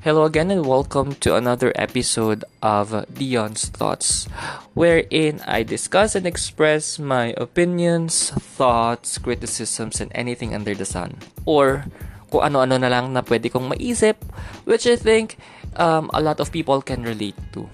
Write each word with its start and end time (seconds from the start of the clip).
Hello 0.00 0.24
again 0.24 0.48
and 0.48 0.64
welcome 0.64 1.12
to 1.20 1.36
another 1.36 1.76
episode 1.76 2.40
of 2.64 3.04
Dion's 3.12 3.68
Thoughts, 3.68 4.24
wherein 4.72 5.44
I 5.44 5.60
discuss 5.62 6.16
and 6.16 6.24
express 6.24 6.98
my 6.98 7.36
opinions, 7.36 8.32
thoughts, 8.32 9.20
criticisms, 9.20 10.00
and 10.00 10.10
anything 10.14 10.56
under 10.56 10.72
the 10.72 10.88
sun. 10.88 11.20
Or 11.44 11.84
kung 12.32 12.48
ano-ano 12.48 12.80
na 12.80 12.88
lang 12.88 13.12
na 13.12 13.20
pwede 13.20 13.52
kong 13.52 13.68
maisip, 13.68 14.16
which 14.64 14.88
I 14.88 14.96
think 14.96 15.36
um, 15.76 16.08
a 16.16 16.24
lot 16.24 16.40
of 16.40 16.48
people 16.48 16.80
can 16.80 17.04
relate 17.04 17.36
to. 17.52 17.68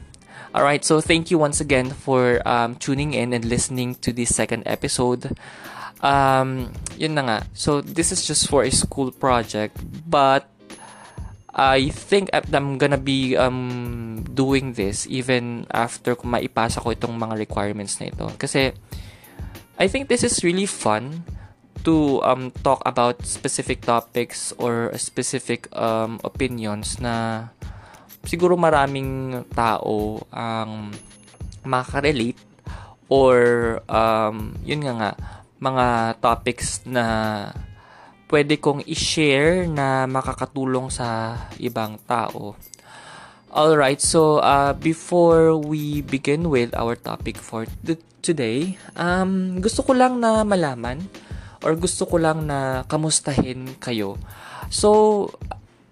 Alright, 0.50 0.82
so 0.82 0.98
thank 0.98 1.30
you 1.30 1.38
once 1.38 1.62
again 1.62 1.94
for 1.94 2.42
um, 2.42 2.74
tuning 2.74 3.14
in 3.14 3.38
and 3.38 3.46
listening 3.46 3.94
to 4.02 4.10
this 4.10 4.34
second 4.34 4.66
episode. 4.66 5.30
Um, 6.02 6.74
yun 6.98 7.14
na 7.14 7.22
nga. 7.22 7.38
So, 7.54 7.80
this 7.80 8.10
is 8.10 8.26
just 8.26 8.50
for 8.50 8.66
a 8.66 8.70
school 8.74 9.14
project, 9.14 9.78
but 10.10 10.50
I 11.56 11.88
think 11.88 12.28
I'm 12.36 12.76
gonna 12.76 13.00
be 13.00 13.32
um, 13.32 14.20
doing 14.28 14.76
this 14.76 15.08
even 15.08 15.64
after 15.72 16.12
kung 16.12 16.36
maipasa 16.36 16.84
ko 16.84 16.92
itong 16.92 17.16
mga 17.16 17.40
requirements 17.40 17.96
na 17.96 18.12
ito. 18.12 18.28
Kasi 18.36 18.76
I 19.80 19.88
think 19.88 20.12
this 20.12 20.20
is 20.20 20.44
really 20.44 20.68
fun 20.68 21.24
to 21.88 22.20
um, 22.28 22.52
talk 22.60 22.84
about 22.84 23.24
specific 23.24 23.80
topics 23.80 24.52
or 24.60 24.92
specific 25.00 25.72
um, 25.72 26.20
opinions 26.28 27.00
na 27.00 27.48
siguro 28.28 28.60
maraming 28.60 29.40
tao 29.56 30.20
ang 30.28 30.92
makarelate 31.64 32.36
or 33.08 33.80
um, 33.88 34.52
yun 34.60 34.84
nga 34.84 34.92
nga 34.92 35.10
mga 35.56 35.86
topics 36.20 36.84
na 36.84 37.04
pwede 38.26 38.58
kong 38.58 38.82
i-share 38.86 39.70
na 39.70 40.06
makakatulong 40.10 40.90
sa 40.90 41.38
ibang 41.62 41.98
tao. 42.06 42.58
Alright, 43.56 44.02
so 44.02 44.42
uh, 44.42 44.76
before 44.76 45.56
we 45.56 46.02
begin 46.04 46.50
with 46.52 46.74
our 46.76 46.98
topic 46.98 47.38
for 47.40 47.64
th- 47.86 48.02
today, 48.20 48.76
um, 48.98 49.62
gusto 49.62 49.80
ko 49.86 49.96
lang 49.96 50.20
na 50.20 50.42
malaman 50.42 51.06
or 51.64 51.72
gusto 51.78 52.04
ko 52.04 52.20
lang 52.20 52.44
na 52.44 52.84
kamustahin 52.90 53.78
kayo. 53.80 54.20
So, 54.68 55.30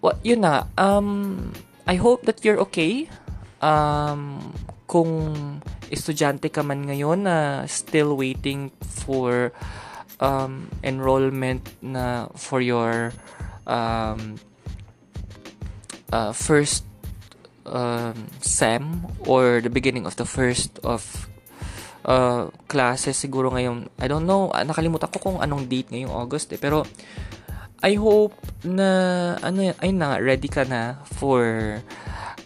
what, 0.02 0.20
yun 0.26 0.42
na, 0.44 0.68
um, 0.76 1.50
I 1.86 1.96
hope 1.96 2.26
that 2.26 2.42
you're 2.44 2.60
okay. 2.68 3.08
Um, 3.64 4.52
kung 4.84 5.32
estudyante 5.88 6.52
ka 6.52 6.60
man 6.60 6.84
ngayon 6.84 7.24
na 7.24 7.64
still 7.64 8.18
waiting 8.18 8.68
for 8.84 9.54
um, 10.20 10.70
enrollment 10.82 11.62
na 11.82 12.28
for 12.34 12.60
your 12.60 13.12
um, 13.66 14.36
uh, 16.12 16.32
first 16.32 16.84
um, 17.66 18.28
SEM 18.40 19.06
or 19.26 19.60
the 19.60 19.70
beginning 19.70 20.06
of 20.06 20.16
the 20.16 20.24
first 20.24 20.78
of 20.84 21.28
uh, 22.04 22.52
classes 22.68 23.16
siguro 23.16 23.50
ngayon 23.52 23.88
I 23.98 24.06
don't 24.06 24.28
know 24.28 24.52
ah, 24.52 24.62
nakalimutan 24.62 25.08
ko 25.10 25.18
kung 25.18 25.38
anong 25.40 25.66
date 25.66 25.90
ngayong 25.90 26.12
August 26.12 26.52
eh. 26.52 26.60
Pero 26.60 26.84
I 27.84 28.00
hope 28.00 28.36
na 28.64 29.36
ano 29.44 29.76
ay 29.76 29.92
na 29.92 30.16
ready 30.16 30.48
ka 30.48 30.64
na 30.64 31.04
for 31.04 31.44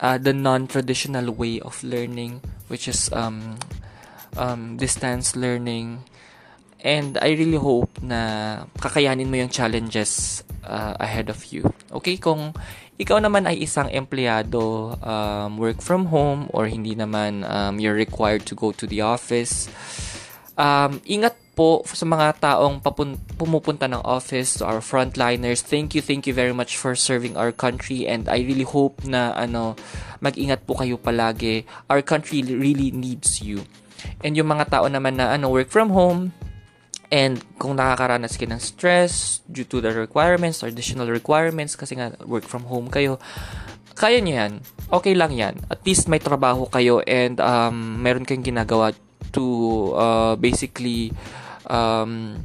uh, 0.03 0.19
the 0.19 0.34
non-traditional 0.34 1.30
way 1.30 1.62
of 1.62 1.78
learning 1.86 2.42
which 2.66 2.91
is 2.91 3.10
um, 3.14 3.58
um, 4.34 4.75
distance 4.78 5.38
learning 5.38 6.03
And 6.79 7.19
I 7.19 7.34
really 7.34 7.59
hope 7.59 7.91
na 7.98 8.62
kakayanin 8.79 9.27
mo 9.27 9.37
yung 9.43 9.51
challenges 9.51 10.43
uh, 10.62 10.95
ahead 11.03 11.27
of 11.27 11.43
you. 11.51 11.67
Okay, 11.91 12.23
kung 12.23 12.55
ikaw 12.98 13.19
naman 13.19 13.51
ay 13.51 13.67
isang 13.67 13.91
empleyado, 13.91 14.95
um, 15.03 15.59
work 15.59 15.83
from 15.83 16.06
home, 16.11 16.47
or 16.55 16.71
hindi 16.71 16.94
naman 16.94 17.43
um, 17.47 17.83
you're 17.83 17.99
required 17.99 18.47
to 18.47 18.55
go 18.55 18.71
to 18.71 18.87
the 18.87 19.03
office, 19.03 19.67
um, 20.55 21.03
ingat 21.06 21.34
po 21.59 21.83
sa 21.83 22.06
mga 22.06 22.38
taong 22.38 22.78
papun- 22.78 23.19
pumupunta 23.34 23.91
ng 23.91 23.99
office, 24.06 24.62
to 24.62 24.67
our 24.67 24.78
frontliners, 24.78 25.59
thank 25.59 25.99
you, 25.99 26.03
thank 26.03 26.31
you 26.31 26.34
very 26.34 26.55
much 26.55 26.78
for 26.78 26.94
serving 26.94 27.34
our 27.34 27.50
country 27.50 28.06
and 28.06 28.31
I 28.31 28.47
really 28.47 28.67
hope 28.67 29.03
na 29.03 29.34
ano, 29.34 29.75
mag-ingat 30.22 30.62
po 30.62 30.78
kayo 30.78 30.94
palagi. 30.94 31.67
Our 31.91 32.06
country 32.06 32.47
really 32.47 32.94
needs 32.94 33.43
you. 33.43 33.67
And 34.22 34.38
yung 34.38 34.55
mga 34.55 34.71
tao 34.71 34.87
naman 34.87 35.19
na 35.19 35.34
ano, 35.34 35.50
work 35.50 35.75
from 35.75 35.91
home, 35.91 36.31
And 37.08 37.41
kung 37.56 37.80
nakakaranas 37.80 38.36
kayo 38.36 38.52
ng 38.52 38.60
stress 38.60 39.41
due 39.48 39.64
to 39.64 39.80
the 39.80 39.96
requirements 39.96 40.60
or 40.60 40.69
additional 40.69 41.08
requirements 41.08 41.72
kasi 41.72 41.96
nga 41.96 42.12
work 42.28 42.44
from 42.44 42.69
home 42.69 42.92
kayo, 42.92 43.16
kaya 43.96 44.20
nyo 44.20 44.34
yan. 44.36 44.52
Okay 44.92 45.16
lang 45.16 45.32
yan. 45.32 45.56
At 45.72 45.80
least 45.88 46.06
may 46.06 46.20
trabaho 46.20 46.69
kayo 46.69 47.00
and 47.08 47.41
um, 47.41 48.04
meron 48.04 48.28
kayong 48.28 48.44
ginagawa 48.44 48.92
to 49.32 49.44
uh, 49.96 50.36
basically 50.36 51.16
um, 51.72 52.44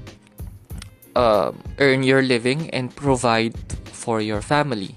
uh, 1.16 1.51
earn 1.84 2.07
your 2.07 2.24
living 2.24 2.72
and 2.72 2.95
provide 2.95 3.56
for 3.91 4.24
your 4.24 4.40
family. 4.40 4.95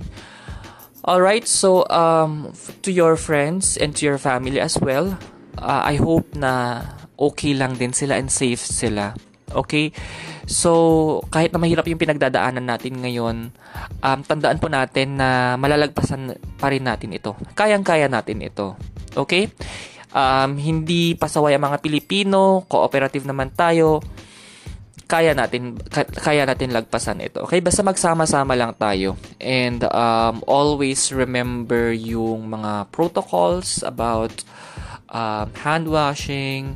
Alright, 1.07 1.47
so 1.47 1.87
um, 1.91 2.51
to 2.83 2.91
your 2.91 3.15
friends 3.15 3.77
and 3.79 3.95
to 3.99 4.07
your 4.07 4.19
family 4.19 4.59
as 4.59 4.79
well, 4.79 5.19
uh, 5.59 5.83
I 5.87 5.99
hope 5.99 6.35
na 6.35 6.83
okay 7.19 7.55
lang 7.55 7.79
din 7.79 7.95
sila 7.95 8.19
and 8.19 8.31
safe 8.31 8.59
sila 8.59 9.15
Okay? 9.57 9.97
So, 10.45 11.25
kahit 11.33 11.51
na 11.51 11.59
mahirap 11.59 11.89
yung 11.89 11.99
pinagdadaanan 11.99 12.63
natin 12.63 13.01
ngayon, 13.01 13.37
um, 14.05 14.21
tandaan 14.23 14.61
po 14.61 14.69
natin 14.69 15.17
na 15.17 15.57
malalagpasan 15.57 16.37
pa 16.61 16.69
rin 16.69 16.85
natin 16.85 17.17
ito. 17.17 17.35
Kayang-kaya 17.57 18.07
natin 18.07 18.45
ito. 18.45 18.77
Okay? 19.17 19.51
Um, 20.13 20.61
hindi 20.61 21.17
pasaway 21.17 21.57
ang 21.57 21.67
mga 21.67 21.83
Pilipino, 21.83 22.65
cooperative 22.71 23.27
naman 23.27 23.53
tayo, 23.53 24.01
kaya 25.07 25.39
natin 25.39 25.79
kaya 26.19 26.43
natin 26.43 26.75
lagpasan 26.75 27.23
ito. 27.23 27.47
Okay? 27.47 27.63
Basta 27.63 27.83
magsama-sama 27.87 28.59
lang 28.59 28.75
tayo. 28.75 29.15
And 29.39 29.87
um, 29.91 30.43
always 30.47 31.15
remember 31.15 31.95
yung 31.95 32.51
mga 32.51 32.91
protocols 32.91 33.87
about 33.87 34.43
um, 35.11 35.49
hand 35.63 35.87
washing, 35.87 36.75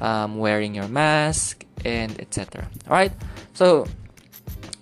um, 0.00 0.40
wearing 0.40 0.74
your 0.74 0.88
mask, 0.88 1.64
and 1.84 2.16
etc. 2.20 2.68
Alright? 2.86 3.12
So, 3.54 3.86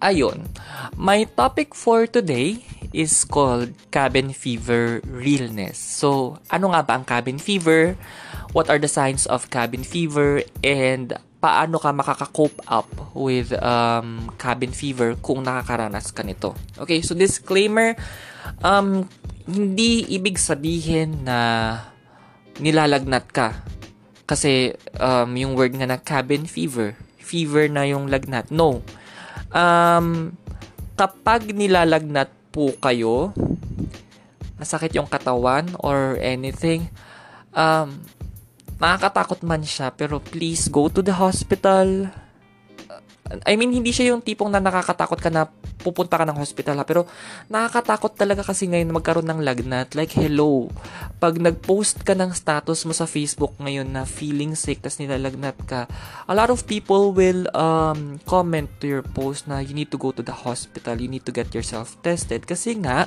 ayun. 0.02 0.50
My 0.96 1.24
topic 1.36 1.74
for 1.74 2.06
today 2.06 2.62
is 2.92 3.24
called 3.24 3.74
cabin 3.90 4.32
fever 4.32 5.04
realness. 5.04 5.76
So, 5.78 6.38
ano 6.48 6.72
nga 6.72 6.82
ba 6.82 6.92
ang 6.98 7.04
cabin 7.04 7.38
fever? 7.38 7.94
What 8.56 8.72
are 8.72 8.80
the 8.80 8.88
signs 8.88 9.28
of 9.28 9.52
cabin 9.52 9.84
fever? 9.84 10.42
And 10.64 11.12
paano 11.38 11.78
ka 11.78 11.94
makaka-cope 11.94 12.58
up 12.66 12.88
with 13.14 13.54
um, 13.62 14.32
cabin 14.40 14.72
fever 14.72 15.14
kung 15.20 15.44
nakakaranas 15.44 16.10
ka 16.10 16.24
nito? 16.24 16.56
Okay, 16.80 17.04
so 17.04 17.12
disclaimer, 17.12 17.94
um, 18.64 19.06
hindi 19.46 20.04
ibig 20.12 20.40
sabihin 20.40 21.24
na 21.24 21.38
nilalagnat 22.58 23.30
ka 23.30 23.54
kasi 24.28 24.76
um, 25.00 25.32
yung 25.32 25.56
word 25.56 25.72
nga 25.72 25.88
na 25.88 25.96
cabin 25.96 26.44
fever, 26.44 26.92
fever 27.16 27.64
na 27.72 27.88
yung 27.88 28.12
lagnat. 28.12 28.52
No. 28.52 28.84
Um, 29.48 30.36
kapag 31.00 31.48
nilalagnat 31.48 32.28
po 32.52 32.76
kayo, 32.76 33.32
masakit 34.60 34.92
yung 34.92 35.08
katawan 35.08 35.72
or 35.80 36.20
anything, 36.20 36.92
um, 37.56 38.04
makakatakot 38.76 39.40
man 39.40 39.64
siya, 39.64 39.88
pero 39.96 40.20
please 40.20 40.68
go 40.68 40.92
to 40.92 41.00
the 41.00 41.16
hospital. 41.16 42.12
I 43.48 43.56
mean, 43.56 43.72
hindi 43.72 43.96
siya 43.96 44.12
yung 44.12 44.20
tipong 44.20 44.52
na 44.52 44.60
nakakatakot 44.60 45.24
ka 45.24 45.32
na 45.32 45.48
pupunta 45.78 46.18
ka 46.18 46.26
ng 46.26 46.36
hospital 46.36 46.82
ha. 46.82 46.84
Pero 46.84 47.06
nakakatakot 47.48 48.18
talaga 48.18 48.42
kasi 48.42 48.66
ngayon 48.66 48.90
magkaroon 48.92 49.26
ng 49.30 49.40
lagnat. 49.42 49.94
Like, 49.94 50.12
hello. 50.18 50.68
Pag 51.22 51.38
nag-post 51.38 52.02
ka 52.02 52.18
ng 52.18 52.34
status 52.34 52.82
mo 52.84 52.92
sa 52.92 53.06
Facebook 53.06 53.54
ngayon 53.62 53.88
na 53.88 54.02
feeling 54.04 54.58
sick, 54.58 54.82
tas 54.82 54.98
nilalagnat 54.98 55.56
ka, 55.64 55.86
a 56.26 56.34
lot 56.34 56.50
of 56.50 56.66
people 56.66 57.14
will 57.14 57.46
um, 57.54 58.18
comment 58.26 58.68
to 58.82 58.90
your 58.90 59.06
post 59.06 59.46
na 59.46 59.62
you 59.62 59.72
need 59.72 59.88
to 59.88 59.98
go 59.98 60.10
to 60.10 60.20
the 60.20 60.34
hospital, 60.34 60.98
you 60.98 61.08
need 61.08 61.24
to 61.24 61.32
get 61.32 61.54
yourself 61.54 61.94
tested. 62.02 62.44
Kasi 62.44 62.76
nga, 62.82 63.06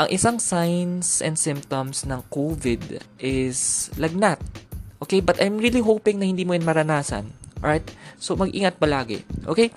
ang 0.00 0.08
isang 0.08 0.40
signs 0.40 1.20
and 1.20 1.36
symptoms 1.36 2.08
ng 2.08 2.24
COVID 2.32 3.04
is 3.20 3.88
lagnat. 4.00 4.40
Okay? 5.00 5.20
But 5.20 5.40
I'm 5.40 5.60
really 5.60 5.84
hoping 5.84 6.20
na 6.20 6.28
hindi 6.28 6.44
mo 6.44 6.56
yun 6.56 6.64
maranasan. 6.64 7.28
Alright? 7.60 7.84
So, 8.16 8.36
mag-ingat 8.36 8.80
palagi. 8.80 9.20
Okay? 9.44 9.68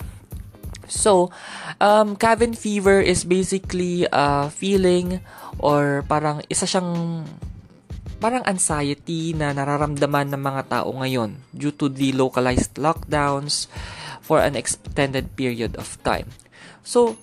So, 0.94 1.34
um, 1.82 2.14
cabin 2.14 2.54
fever 2.54 3.02
is 3.02 3.26
basically 3.26 4.06
a 4.14 4.54
feeling 4.54 5.26
or 5.58 6.06
parang 6.06 6.46
isa 6.54 6.70
siyang 6.70 7.26
parang 8.22 8.46
anxiety 8.48 9.36
na 9.36 9.52
nararamdaman 9.52 10.32
ng 10.32 10.40
mga 10.40 10.62
tao 10.70 10.96
ngayon 10.96 11.44
due 11.52 11.76
to 11.76 11.92
the 11.92 12.16
localized 12.16 12.80
lockdowns 12.80 13.68
for 14.24 14.40
an 14.40 14.56
extended 14.56 15.36
period 15.36 15.76
of 15.76 16.00
time. 16.08 16.32
So, 16.88 17.20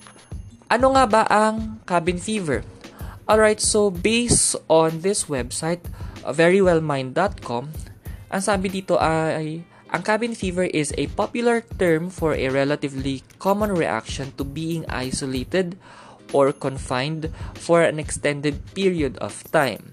ano 0.68 0.92
nga 0.92 1.04
ba 1.08 1.22
ang 1.30 1.80
cabin 1.88 2.20
fever? 2.20 2.66
Alright, 3.24 3.62
so 3.62 3.88
based 3.88 4.58
on 4.68 5.00
this 5.00 5.30
website, 5.30 5.86
uh, 6.26 6.34
verywellmind.com, 6.34 7.64
ang 8.30 8.42
sabi 8.42 8.68
dito 8.68 9.00
ay, 9.00 9.64
ang 9.90 10.02
cabin 10.06 10.34
fever 10.38 10.70
is 10.70 10.94
a 10.96 11.10
popular 11.18 11.66
term 11.78 12.10
for 12.10 12.34
a 12.34 12.48
relatively 12.48 13.22
common 13.42 13.74
reaction 13.74 14.30
to 14.38 14.46
being 14.46 14.86
isolated 14.86 15.74
or 16.30 16.54
confined 16.54 17.30
for 17.58 17.82
an 17.82 17.98
extended 17.98 18.62
period 18.74 19.18
of 19.18 19.42
time. 19.50 19.90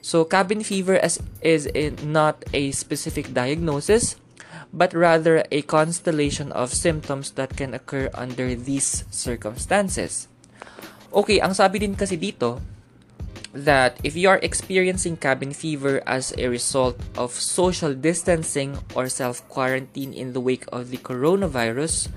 So, 0.00 0.24
cabin 0.24 0.64
fever 0.64 0.96
is, 0.96 1.20
is 1.44 1.68
not 2.00 2.40
a 2.56 2.72
specific 2.72 3.34
diagnosis, 3.34 4.16
but 4.72 4.96
rather 4.96 5.44
a 5.52 5.60
constellation 5.62 6.52
of 6.52 6.72
symptoms 6.72 7.32
that 7.36 7.56
can 7.56 7.74
occur 7.74 8.08
under 8.14 8.54
these 8.54 9.04
circumstances. 9.10 10.28
Okay, 11.12 11.40
ang 11.40 11.52
sabi 11.52 11.80
din 11.84 11.96
kasi 11.96 12.16
dito, 12.16 12.60
that 13.52 13.98
if 14.04 14.16
you 14.16 14.28
are 14.28 14.38
experiencing 14.42 15.16
cabin 15.16 15.52
fever 15.52 16.02
as 16.06 16.34
a 16.36 16.48
result 16.48 17.00
of 17.16 17.32
social 17.32 17.94
distancing 17.94 18.78
or 18.94 19.08
self 19.08 19.46
quarantine 19.48 20.12
in 20.12 20.32
the 20.32 20.40
wake 20.40 20.64
of 20.72 20.90
the 20.90 20.98
coronavirus, 20.98 22.08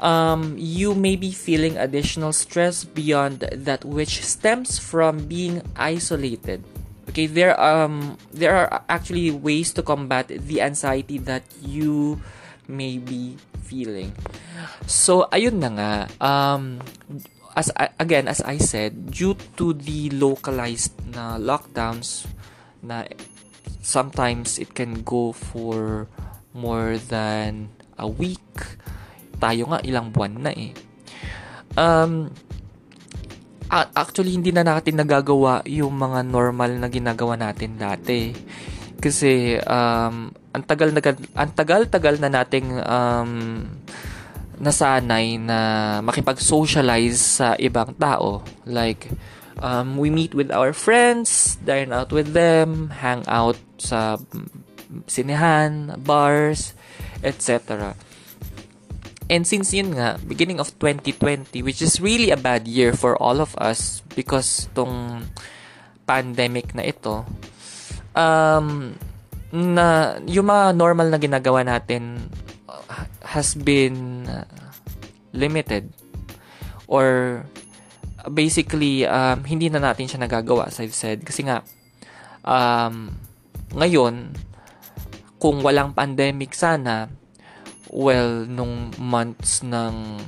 um, 0.00 0.54
you 0.58 0.94
may 0.94 1.16
be 1.16 1.32
feeling 1.32 1.76
additional 1.76 2.32
stress 2.32 2.84
beyond 2.84 3.40
that 3.52 3.84
which 3.84 4.24
stems 4.24 4.78
from 4.78 5.26
being 5.26 5.62
isolated. 5.76 6.62
Okay, 7.08 7.26
there 7.26 7.54
um 7.60 8.16
there 8.32 8.56
are 8.56 8.82
actually 8.88 9.30
ways 9.30 9.72
to 9.76 9.82
combat 9.82 10.28
the 10.28 10.60
anxiety 10.60 11.18
that 11.18 11.44
you 11.62 12.20
may 12.66 12.98
be 12.98 13.36
feeling. 13.62 14.12
So 14.88 15.28
ayun 15.30 15.60
na 15.60 15.70
nga 15.76 15.92
um 16.18 16.80
as 17.54 17.70
again 18.02 18.26
as 18.26 18.42
I 18.42 18.58
said 18.58 19.14
due 19.14 19.38
to 19.54 19.72
the 19.72 20.10
localized 20.10 20.94
na 21.14 21.38
lockdowns 21.38 22.26
na 22.82 23.06
sometimes 23.80 24.58
it 24.58 24.74
can 24.74 25.06
go 25.06 25.30
for 25.30 26.10
more 26.50 26.98
than 26.98 27.70
a 27.98 28.10
week 28.10 28.78
tayo 29.38 29.70
nga 29.70 29.82
ilang 29.86 30.10
buwan 30.10 30.34
na 30.40 30.52
eh. 30.54 30.74
Um 31.74 32.30
actually 33.70 34.38
hindi 34.38 34.54
na 34.54 34.62
natin 34.62 35.02
nagagawa 35.02 35.66
yung 35.66 35.98
mga 35.98 36.22
normal 36.22 36.78
na 36.78 36.86
ginagawa 36.86 37.34
natin 37.34 37.74
dati. 37.74 38.30
Kasi 38.98 39.58
um 39.62 40.30
ang 40.54 40.64
tagal 40.64 40.94
na 40.94 41.02
ang 41.34 41.52
tagal-tagal 41.52 42.22
na 42.22 42.30
nating 42.30 42.70
um 42.78 43.30
nasanay 44.58 45.38
na 45.40 45.58
makipag-socialize 46.02 47.18
sa 47.18 47.54
ibang 47.58 47.94
tao. 47.96 48.42
Like, 48.66 49.10
um, 49.60 49.96
we 49.96 50.10
meet 50.10 50.34
with 50.34 50.50
our 50.50 50.72
friends, 50.72 51.58
dine 51.62 51.92
out 51.92 52.10
with 52.10 52.32
them, 52.32 52.90
hang 52.90 53.22
out 53.26 53.58
sa 53.78 54.18
sinehan, 55.06 55.98
bars, 56.02 56.74
etc. 57.22 57.94
And 59.30 59.48
since 59.48 59.72
yun 59.72 59.96
nga, 59.96 60.20
beginning 60.20 60.60
of 60.60 60.76
2020, 60.78 61.64
which 61.64 61.80
is 61.80 62.00
really 62.00 62.28
a 62.28 62.36
bad 62.36 62.68
year 62.68 62.92
for 62.92 63.16
all 63.16 63.40
of 63.40 63.56
us 63.56 64.04
because 64.12 64.68
tong 64.76 65.24
pandemic 66.04 66.76
na 66.76 66.84
ito, 66.84 67.24
um, 68.12 68.92
na 69.54 70.18
yung 70.28 70.50
mga 70.50 70.76
normal 70.76 71.08
na 71.08 71.16
ginagawa 71.16 71.64
natin 71.64 72.28
has 73.24 73.56
been 73.56 74.28
uh, 74.28 74.44
limited. 75.32 75.90
Or 76.86 77.42
basically 78.28 79.04
um, 79.04 79.44
hindi 79.44 79.68
na 79.68 79.80
natin 79.80 80.08
siya 80.08 80.24
nagagawa 80.24 80.68
as 80.68 80.80
I've 80.80 80.96
said. 80.96 81.24
Kasi 81.24 81.44
nga 81.44 81.64
um, 82.44 83.12
ngayon 83.74 84.32
kung 85.40 85.60
walang 85.60 85.92
pandemic 85.92 86.56
sana 86.56 87.10
well 87.92 88.48
nung 88.48 88.94
months 88.96 89.60
ng 89.60 90.20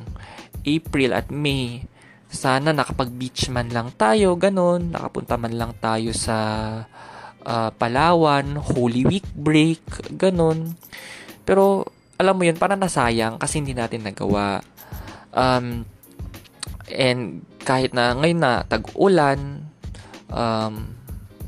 April 0.66 1.16
at 1.16 1.32
May 1.32 1.86
sana 2.26 2.74
nakapag 2.74 3.14
beach 3.16 3.48
man 3.48 3.72
lang 3.72 3.94
tayo 3.96 4.36
ganun. 4.36 4.92
Nakapunta 4.92 5.40
man 5.40 5.54
lang 5.56 5.72
tayo 5.80 6.12
sa 6.12 6.36
uh, 7.46 7.70
Palawan 7.72 8.60
Holy 8.60 9.08
Week 9.08 9.26
break 9.32 9.80
ganun. 10.18 10.76
Pero 11.46 11.95
alam 12.16 12.34
mo 12.36 12.42
yun, 12.44 12.56
parang 12.56 12.80
nasayang 12.80 13.36
kasi 13.36 13.60
hindi 13.60 13.76
natin 13.76 14.04
nagawa. 14.04 14.64
Um, 15.36 15.84
and 16.88 17.44
kahit 17.60 17.92
na 17.92 18.16
ngayon 18.16 18.40
na 18.40 18.52
tag-ulan, 18.64 19.68
um, 20.32 20.74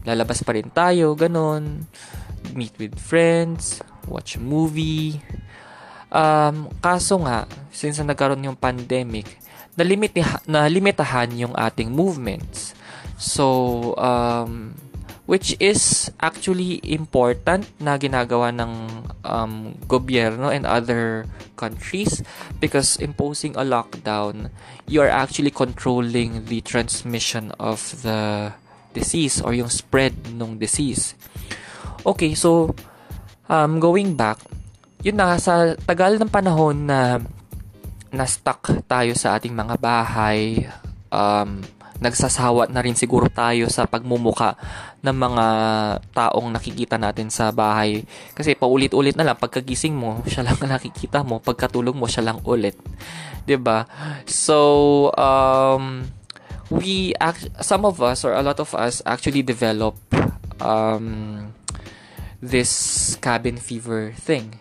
lalabas 0.04 0.44
pa 0.44 0.52
rin 0.52 0.68
tayo, 0.68 1.16
ganun. 1.16 1.88
Meet 2.52 2.74
with 2.76 2.94
friends, 3.00 3.80
watch 4.04 4.36
movie. 4.36 5.20
Um, 6.08 6.72
kaso 6.80 7.20
nga, 7.24 7.44
since 7.72 8.00
na 8.00 8.12
nagkaroon 8.12 8.44
yung 8.44 8.58
pandemic, 8.58 9.28
nalimit, 9.76 10.16
nalimitahan 10.48 11.32
yung 11.36 11.54
ating 11.56 11.92
movements. 11.92 12.76
So, 13.20 13.94
um, 13.96 14.72
which 15.28 15.52
is 15.60 16.08
actually 16.24 16.80
important 16.88 17.68
na 17.76 18.00
ginagawa 18.00 18.48
ng 18.48 18.72
um, 19.28 19.76
gobyerno 19.84 20.48
and 20.48 20.64
other 20.64 21.28
countries 21.52 22.24
because 22.64 22.96
imposing 22.96 23.52
a 23.60 23.60
lockdown 23.60 24.48
you 24.88 25.04
are 25.04 25.12
actually 25.12 25.52
controlling 25.52 26.48
the 26.48 26.64
transmission 26.64 27.52
of 27.60 28.00
the 28.00 28.48
disease 28.96 29.44
or 29.44 29.52
yung 29.52 29.68
spread 29.68 30.16
ng 30.32 30.56
disease. 30.56 31.12
Okay 32.08 32.32
so 32.32 32.72
um, 33.52 33.76
going 33.76 34.16
back 34.16 34.40
yun 35.04 35.20
na 35.20 35.36
sa 35.36 35.76
tagal 35.84 36.16
ng 36.16 36.32
panahon 36.32 36.88
na 36.88 37.20
na 38.08 38.24
stuck 38.24 38.72
tayo 38.88 39.12
sa 39.12 39.36
ating 39.36 39.52
mga 39.52 39.76
bahay 39.76 40.64
um, 41.12 41.60
nagsasawa 41.98 42.70
na 42.70 42.82
rin 42.82 42.94
siguro 42.94 43.26
tayo 43.26 43.66
sa 43.66 43.86
pagmumuka 43.90 44.54
ng 45.02 45.14
mga 45.14 45.46
taong 46.14 46.48
nakikita 46.54 46.96
natin 46.98 47.30
sa 47.30 47.50
bahay. 47.50 48.06
Kasi 48.34 48.54
paulit-ulit 48.54 49.18
na 49.18 49.26
lang, 49.26 49.38
pagkagising 49.38 49.94
mo, 49.94 50.22
siya 50.26 50.46
lang 50.46 50.58
nakikita 50.58 51.26
mo, 51.26 51.42
pagkatulog 51.42 51.94
mo, 51.94 52.06
siya 52.06 52.30
lang 52.30 52.38
ulit. 52.46 52.78
ba 52.78 53.46
diba? 53.46 53.78
So, 54.26 55.10
um, 55.18 56.06
we, 56.70 57.14
act- 57.18 57.50
some 57.62 57.82
of 57.82 57.98
us, 57.98 58.22
or 58.22 58.34
a 58.34 58.42
lot 58.42 58.62
of 58.62 58.74
us, 58.74 59.02
actually 59.02 59.42
develop 59.42 59.98
um, 60.62 61.50
this 62.38 63.14
cabin 63.18 63.58
fever 63.58 64.14
thing. 64.14 64.58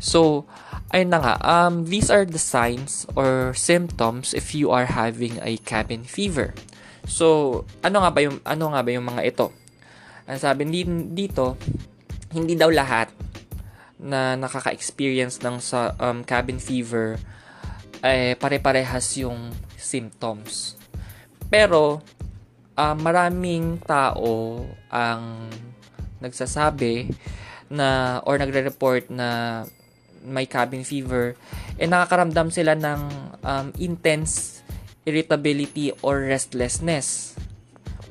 So, 0.00 0.44
ayun 0.90 1.10
na 1.10 1.18
nga, 1.18 1.34
um, 1.42 1.86
these 1.86 2.10
are 2.10 2.22
the 2.22 2.38
signs 2.38 3.06
or 3.18 3.50
symptoms 3.56 4.34
if 4.34 4.54
you 4.54 4.70
are 4.70 4.86
having 4.86 5.38
a 5.42 5.58
cabin 5.66 6.06
fever. 6.06 6.54
So, 7.06 7.62
ano 7.86 8.02
nga 8.02 8.10
ba 8.10 8.20
yung 8.22 8.38
ano 8.42 8.74
nga 8.74 8.82
ba 8.82 8.90
yung 8.90 9.06
mga 9.06 9.22
ito? 9.26 9.46
Ang 10.26 10.38
sabi 10.42 10.66
dito, 11.14 11.54
hindi 12.34 12.58
daw 12.58 12.70
lahat 12.70 13.14
na 13.96 14.34
nakaka-experience 14.36 15.40
ng 15.40 15.56
sa 15.62 15.94
um, 16.02 16.20
cabin 16.26 16.60
fever 16.60 17.16
eh 18.04 18.36
pare-parehas 18.36 19.18
yung 19.22 19.54
symptoms. 19.78 20.76
Pero 21.48 22.02
uh, 22.76 22.96
maraming 22.98 23.80
tao 23.82 24.62
ang 24.92 25.48
nagsasabi 26.20 27.10
na 27.72 28.18
or 28.22 28.38
nagre-report 28.38 29.10
na 29.10 29.62
may 30.24 30.46
cabin 30.48 30.86
fever, 30.86 31.36
eh 31.76 31.88
nakakaramdam 31.88 32.48
sila 32.48 32.72
ng 32.78 33.00
um, 33.42 33.66
intense 33.76 34.62
irritability 35.06 35.94
or 36.02 36.26
restlessness. 36.26 37.38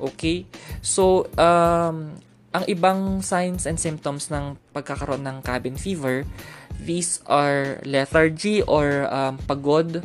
Okay? 0.00 0.48
So, 0.80 1.28
um, 1.36 2.16
ang 2.56 2.64
ibang 2.72 3.20
signs 3.20 3.68
and 3.68 3.76
symptoms 3.76 4.32
ng 4.32 4.56
pagkakaroon 4.72 5.20
ng 5.28 5.44
cabin 5.44 5.76
fever, 5.76 6.24
these 6.80 7.20
are 7.28 7.84
lethargy 7.84 8.64
or 8.64 9.04
um, 9.12 9.36
pagod. 9.44 10.00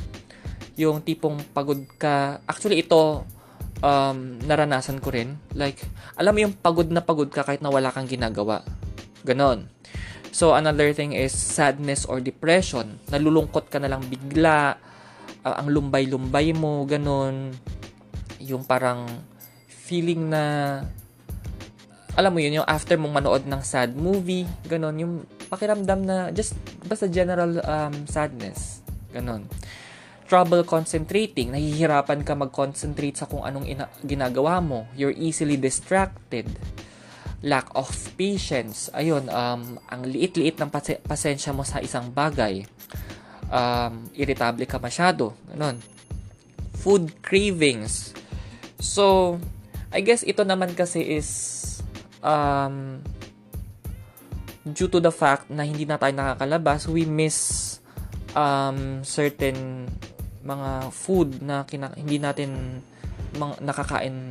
Yung 0.75 1.00
tipong 1.00 1.39
pagod 1.55 1.79
ka. 1.96 2.43
Actually, 2.43 2.84
ito, 2.84 3.24
um, 3.79 4.39
naranasan 4.43 5.00
ko 5.00 5.15
rin. 5.15 5.39
Like, 5.55 5.79
alam 6.20 6.36
mo 6.36 6.39
yung 6.43 6.55
pagod 6.60 6.91
na 6.91 7.03
pagod 7.03 7.31
ka 7.31 7.48
kahit 7.48 7.63
na 7.63 7.72
wala 7.72 7.91
kang 7.91 8.08
ginagawa. 8.08 8.63
Ganon. 9.24 9.70
So, 10.31 10.55
another 10.55 10.95
thing 10.95 11.11
is 11.11 11.35
sadness 11.35 12.07
or 12.07 12.23
depression. 12.23 13.03
Nalulungkot 13.11 13.67
ka 13.67 13.83
na 13.83 13.91
lang 13.91 14.07
bigla, 14.07 14.79
uh, 15.43 15.55
ang 15.59 15.67
lumbay-lumbay 15.67 16.55
mo, 16.55 16.88
ganun. 16.88 17.51
Yung 18.39 18.63
parang 18.63 19.05
feeling 19.67 20.31
na, 20.31 20.43
alam 22.15 22.31
mo 22.31 22.39
yun, 22.39 22.63
yung 22.63 22.67
after 22.67 22.95
mong 22.95 23.19
manood 23.19 23.43
ng 23.43 23.59
sad 23.59 23.91
movie, 23.91 24.47
ganun, 24.71 24.95
yung 25.03 25.13
pakiramdam 25.51 26.00
na 26.07 26.17
just, 26.31 26.55
basta 26.88 27.11
general 27.11 27.59
um, 27.67 28.07
sadness, 28.07 28.79
ganun. 29.11 29.43
trouble 30.31 30.63
concentrating, 30.63 31.51
nahihirapan 31.51 32.23
ka 32.23 32.31
mag-concentrate 32.39 33.19
sa 33.19 33.27
kung 33.27 33.43
anong 33.43 33.67
ina- 33.67 33.91
ginagawa 34.00 34.63
mo. 34.63 34.88
You're 34.95 35.11
easily 35.11 35.59
distracted. 35.59 36.47
Lack 37.41 37.74
of 37.74 37.89
patience. 38.17 38.93
Ayun, 38.93 39.25
um, 39.29 39.81
ang 39.89 40.01
liit-liit 40.05 40.62
ng 40.62 40.69
pas- 40.69 41.01
pasensya 41.01 41.53
mo 41.53 41.65
sa 41.65 41.81
isang 41.81 42.13
bagay. 42.13 42.65
Um, 43.50 44.07
irritable 44.13 44.63
ka 44.69 44.77
masyado. 44.77 45.33
Ganun. 45.50 45.81
Food 46.77 47.17
cravings. 47.25 48.13
So, 48.77 49.38
I 49.89 50.05
guess 50.05 50.21
ito 50.24 50.45
naman 50.45 50.77
kasi 50.77 51.01
is 51.03 51.29
um, 52.21 53.01
due 54.65 54.88
to 54.88 55.01
the 55.01 55.12
fact 55.12 55.50
na 55.50 55.65
hindi 55.65 55.83
na 55.83 55.98
tayo 55.98 56.13
nakakalabas, 56.13 56.86
we 56.88 57.03
miss 57.10 57.81
um, 58.38 59.01
certain 59.01 59.89
mga 60.41 60.89
food 60.89 61.41
na 61.41 61.65
kina- 61.65 61.93
hindi 61.93 62.17
natin 62.17 62.81
mga 63.38 63.62
nakakain 63.62 64.29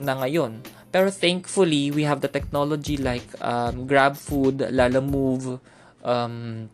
na 0.00 0.16
ngayon. 0.20 0.60
Pero 0.90 1.08
thankfully, 1.10 1.94
we 1.94 2.02
have 2.02 2.18
the 2.18 2.30
technology 2.30 2.98
like 2.98 3.26
um, 3.38 3.86
Grab 3.86 4.18
Food, 4.18 4.66
Lala 4.74 4.98
Move, 4.98 5.62
um, 6.02 6.66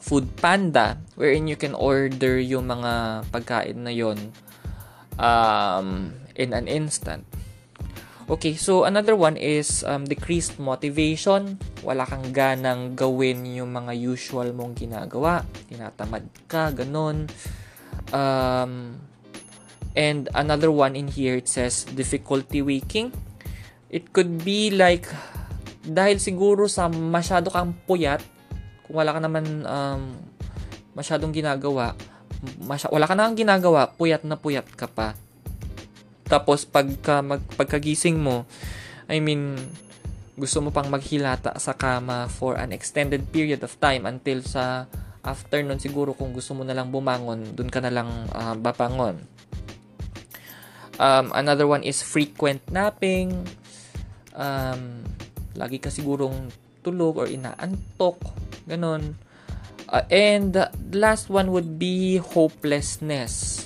Food 0.00 0.36
Panda, 0.40 0.96
wherein 1.16 1.48
you 1.48 1.56
can 1.56 1.76
order 1.76 2.40
yung 2.40 2.68
mga 2.68 3.24
pagkain 3.28 3.84
na 3.84 3.92
yon 3.92 4.32
um, 5.20 6.16
in 6.36 6.56
an 6.56 6.68
instant. 6.68 7.24
Okay, 8.24 8.56
so 8.56 8.88
another 8.88 9.12
one 9.12 9.36
is 9.36 9.84
um, 9.84 10.08
decreased 10.08 10.56
motivation. 10.56 11.60
Wala 11.84 12.08
kang 12.08 12.32
ganang 12.32 12.96
gawin 12.96 13.44
yung 13.44 13.68
mga 13.76 13.92
usual 13.92 14.56
mong 14.56 14.80
ginagawa. 14.80 15.44
Tinatamad 15.68 16.24
ka, 16.48 16.72
ganun. 16.72 17.28
Um, 18.16 18.96
and 19.94 20.30
another 20.34 20.70
one 20.70 20.98
in 20.98 21.06
here, 21.08 21.38
it 21.38 21.46
says 21.46 21.86
difficulty 21.94 22.62
waking. 22.62 23.14
It 23.90 24.10
could 24.10 24.42
be 24.42 24.74
like, 24.74 25.06
dahil 25.86 26.18
siguro 26.18 26.66
sa 26.66 26.90
masyado 26.90 27.50
kang 27.50 27.78
puyat, 27.86 28.22
kung 28.84 28.98
wala 28.98 29.14
ka 29.14 29.20
naman 29.22 29.64
um, 29.64 30.18
masyadong 30.98 31.30
ginagawa, 31.30 31.94
masya- 32.62 32.90
wala 32.90 33.06
ka 33.06 33.14
nang 33.14 33.38
ginagawa, 33.38 33.88
puyat 33.94 34.26
na 34.26 34.34
puyat 34.34 34.66
ka 34.74 34.90
pa 34.90 35.14
tapos 36.24 36.64
pagka 36.64 37.20
mag, 37.20 37.40
pagkagising 37.54 38.16
mo, 38.16 38.48
I 39.06 39.20
mean, 39.20 39.60
gusto 40.34 40.64
mo 40.64 40.72
pang 40.72 40.88
maghilata 40.88 41.54
sa 41.60 41.76
kama 41.76 42.26
for 42.32 42.56
an 42.56 42.72
extended 42.72 43.28
period 43.30 43.60
of 43.62 43.76
time 43.78 44.08
until 44.08 44.40
sa 44.42 44.88
afternoon 45.22 45.78
siguro 45.78 46.16
kung 46.16 46.32
gusto 46.32 46.56
mo 46.56 46.64
na 46.64 46.74
lang 46.74 46.88
bumangon, 46.88 47.54
dun 47.54 47.68
ka 47.68 47.78
na 47.84 47.92
lang 47.92 48.08
uh, 48.32 48.56
babangon. 48.56 49.20
Um, 50.98 51.34
another 51.34 51.66
one 51.66 51.82
is 51.82 52.02
frequent 52.02 52.62
napping. 52.70 53.46
Um, 54.34 55.02
lagi 55.58 55.82
ka 55.82 55.90
sigurong 55.90 56.50
tulog 56.82 57.20
or 57.22 57.28
inaantok. 57.30 58.18
Ganon. 58.66 59.18
Uh, 59.90 60.04
and 60.08 60.56
the 60.56 60.96
last 60.96 61.28
one 61.28 61.52
would 61.52 61.76
be 61.78 62.18
hopelessness 62.18 63.64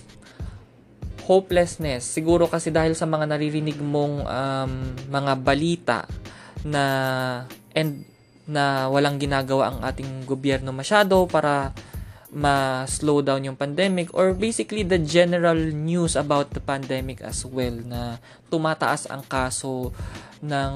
hopelessness. 1.28 2.08
Siguro 2.08 2.48
kasi 2.48 2.72
dahil 2.72 2.96
sa 2.96 3.04
mga 3.04 3.28
naririnig 3.28 3.76
mong 3.76 4.24
um, 4.24 4.72
mga 5.12 5.32
balita 5.44 5.98
na 6.64 6.84
and 7.76 8.08
na 8.48 8.88
walang 8.88 9.20
ginagawa 9.20 9.68
ang 9.68 9.78
ating 9.84 10.24
gobyerno 10.24 10.72
masyado 10.72 11.28
para 11.28 11.76
ma-slow 12.28 13.24
down 13.24 13.44
yung 13.48 13.56
pandemic 13.56 14.12
or 14.12 14.36
basically 14.36 14.84
the 14.84 15.00
general 15.00 15.56
news 15.56 16.12
about 16.12 16.52
the 16.52 16.60
pandemic 16.60 17.24
as 17.24 17.44
well 17.48 17.72
na 17.72 18.20
tumataas 18.52 19.08
ang 19.08 19.24
kaso 19.24 19.92
ng 20.44 20.72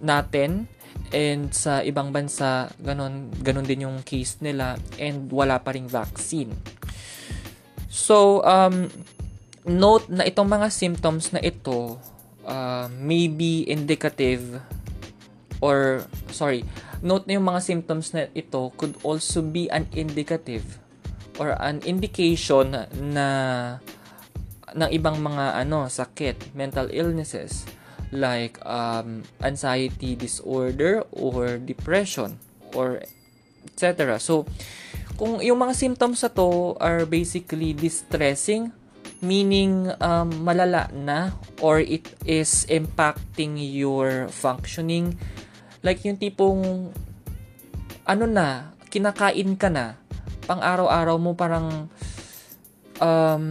natin 0.00 0.64
and 1.12 1.52
sa 1.52 1.84
ibang 1.84 2.08
bansa 2.08 2.72
ganon 2.80 3.28
ganon 3.44 3.68
din 3.68 3.84
yung 3.84 4.00
case 4.00 4.40
nila 4.40 4.80
and 4.96 5.28
wala 5.28 5.60
pa 5.60 5.76
ring 5.76 5.86
vaccine. 5.86 6.56
So 7.92 8.40
um 8.48 8.88
note 9.68 10.08
na 10.08 10.24
itong 10.24 10.48
mga 10.48 10.72
symptoms 10.72 11.36
na 11.36 11.40
ito 11.44 12.00
uh, 12.48 12.88
may 12.96 13.28
be 13.28 13.68
indicative 13.68 14.58
or 15.62 16.02
sorry, 16.34 16.66
note 17.02 17.26
na 17.26 17.36
yung 17.36 17.46
mga 17.46 17.60
symptoms 17.60 18.14
na 18.14 18.30
ito 18.32 18.70
could 18.78 18.94
also 19.02 19.42
be 19.42 19.66
an 19.68 19.90
indicative 19.92 20.78
or 21.36 21.58
an 21.58 21.82
indication 21.82 22.86
na 23.12 23.26
ng 24.72 24.90
ibang 24.94 25.20
mga 25.20 25.66
ano 25.66 25.90
sakit, 25.90 26.56
mental 26.56 26.88
illnesses 26.88 27.68
like 28.12 28.60
um, 28.64 29.24
anxiety 29.40 30.14
disorder 30.14 31.02
or 31.12 31.56
depression 31.56 32.36
or 32.76 33.00
etc. 33.66 34.20
So, 34.20 34.44
kung 35.16 35.40
yung 35.40 35.60
mga 35.60 35.74
symptoms 35.76 36.20
na 36.20 36.30
to 36.32 36.76
are 36.78 37.08
basically 37.08 37.72
distressing 37.72 38.72
meaning 39.22 39.86
um, 40.02 40.34
malala 40.42 40.90
na 40.90 41.30
or 41.62 41.78
it 41.78 42.10
is 42.26 42.66
impacting 42.66 43.54
your 43.54 44.26
functioning 44.28 45.14
like 45.82 46.02
yung 46.06 46.18
tipong 46.18 46.90
ano 48.06 48.24
na 48.26 48.74
kinakain 48.90 49.54
ka 49.54 49.70
na 49.70 49.98
pang 50.46 50.58
araw-araw 50.58 51.16
mo 51.18 51.34
parang 51.38 51.86
um, 52.98 53.44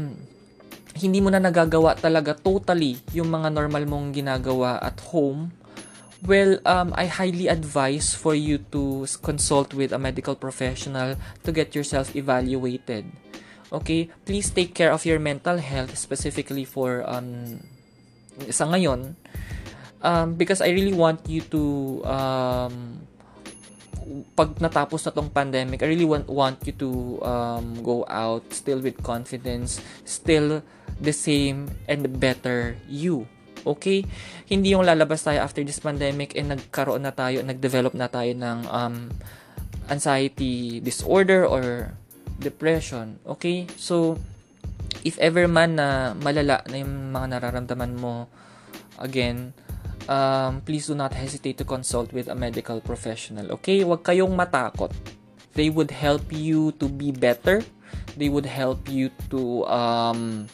hindi 0.96 1.20
mo 1.24 1.32
na 1.32 1.40
nagagawa 1.40 1.96
talaga 1.96 2.36
totally 2.36 3.00
yung 3.16 3.32
mga 3.32 3.48
normal 3.52 3.84
mong 3.88 4.12
ginagawa 4.12 4.76
at 4.84 5.00
home 5.12 5.56
well 6.28 6.60
um, 6.68 6.92
I 6.96 7.08
highly 7.08 7.48
advise 7.48 8.12
for 8.12 8.36
you 8.36 8.60
to 8.76 9.08
consult 9.24 9.72
with 9.72 9.96
a 9.96 10.00
medical 10.00 10.36
professional 10.36 11.16
to 11.48 11.50
get 11.52 11.76
yourself 11.76 12.16
evaluated 12.16 13.08
Okay? 13.72 14.12
Please 14.28 14.52
take 14.52 14.76
care 14.76 14.92
of 14.92 15.08
your 15.08 15.18
mental 15.18 15.56
health 15.58 15.96
specifically 15.96 16.68
for 16.68 17.08
um 17.08 17.64
sa 18.52 18.68
ngayon 18.68 19.16
um, 20.04 20.36
because 20.36 20.62
I 20.62 20.70
really 20.74 20.94
want 20.94 21.26
you 21.30 21.42
to 21.54 21.62
um, 22.06 22.76
pag 24.36 24.58
natapos 24.60 25.06
na 25.08 25.12
tong 25.14 25.30
pandemic, 25.32 25.82
I 25.86 25.88
really 25.88 26.08
want 26.08 26.28
want 26.28 26.60
you 26.68 26.76
to 26.82 26.90
um, 27.24 27.80
go 27.80 28.04
out 28.10 28.44
still 28.52 28.82
with 28.82 29.00
confidence, 29.06 29.80
still 30.04 30.66
the 31.00 31.14
same 31.14 31.72
and 31.88 32.06
better 32.20 32.76
you. 32.90 33.30
Okay? 33.62 34.04
Hindi 34.50 34.74
yung 34.74 34.84
lalabas 34.84 35.22
tayo 35.24 35.46
after 35.46 35.62
this 35.62 35.80
pandemic 35.80 36.34
and 36.34 36.58
nagkaroon 36.58 37.06
na 37.06 37.14
tayo, 37.14 37.46
nagdevelop 37.46 37.94
na 37.94 38.10
tayo 38.10 38.34
ng 38.34 38.60
um, 38.68 39.14
anxiety 39.88 40.82
disorder 40.82 41.46
or 41.46 41.94
depression. 42.42 43.22
Okay? 43.38 43.70
So, 43.78 44.18
if 45.06 45.18
ever 45.22 45.46
man 45.46 45.78
na 45.78 46.18
malala 46.18 46.66
na 46.68 46.76
yung 46.82 47.14
mga 47.14 47.38
nararamdaman 47.38 47.94
mo, 48.02 48.26
again, 48.98 49.54
um, 50.12 50.60
please 50.68 50.92
do 50.92 50.96
not 50.96 51.16
hesitate 51.16 51.56
to 51.56 51.64
consult 51.64 52.12
with 52.12 52.28
a 52.28 52.36
medical 52.36 52.84
professional. 52.84 53.56
Okay? 53.60 53.88
Huwag 53.88 54.04
kayong 54.04 54.36
matakot. 54.36 54.92
They 55.56 55.72
would 55.72 55.92
help 55.92 56.28
you 56.36 56.76
to 56.84 56.92
be 56.92 57.16
better. 57.16 57.64
They 58.20 58.28
would 58.28 58.48
help 58.48 58.92
you 58.92 59.12
to 59.32 59.64
um, 59.72 60.52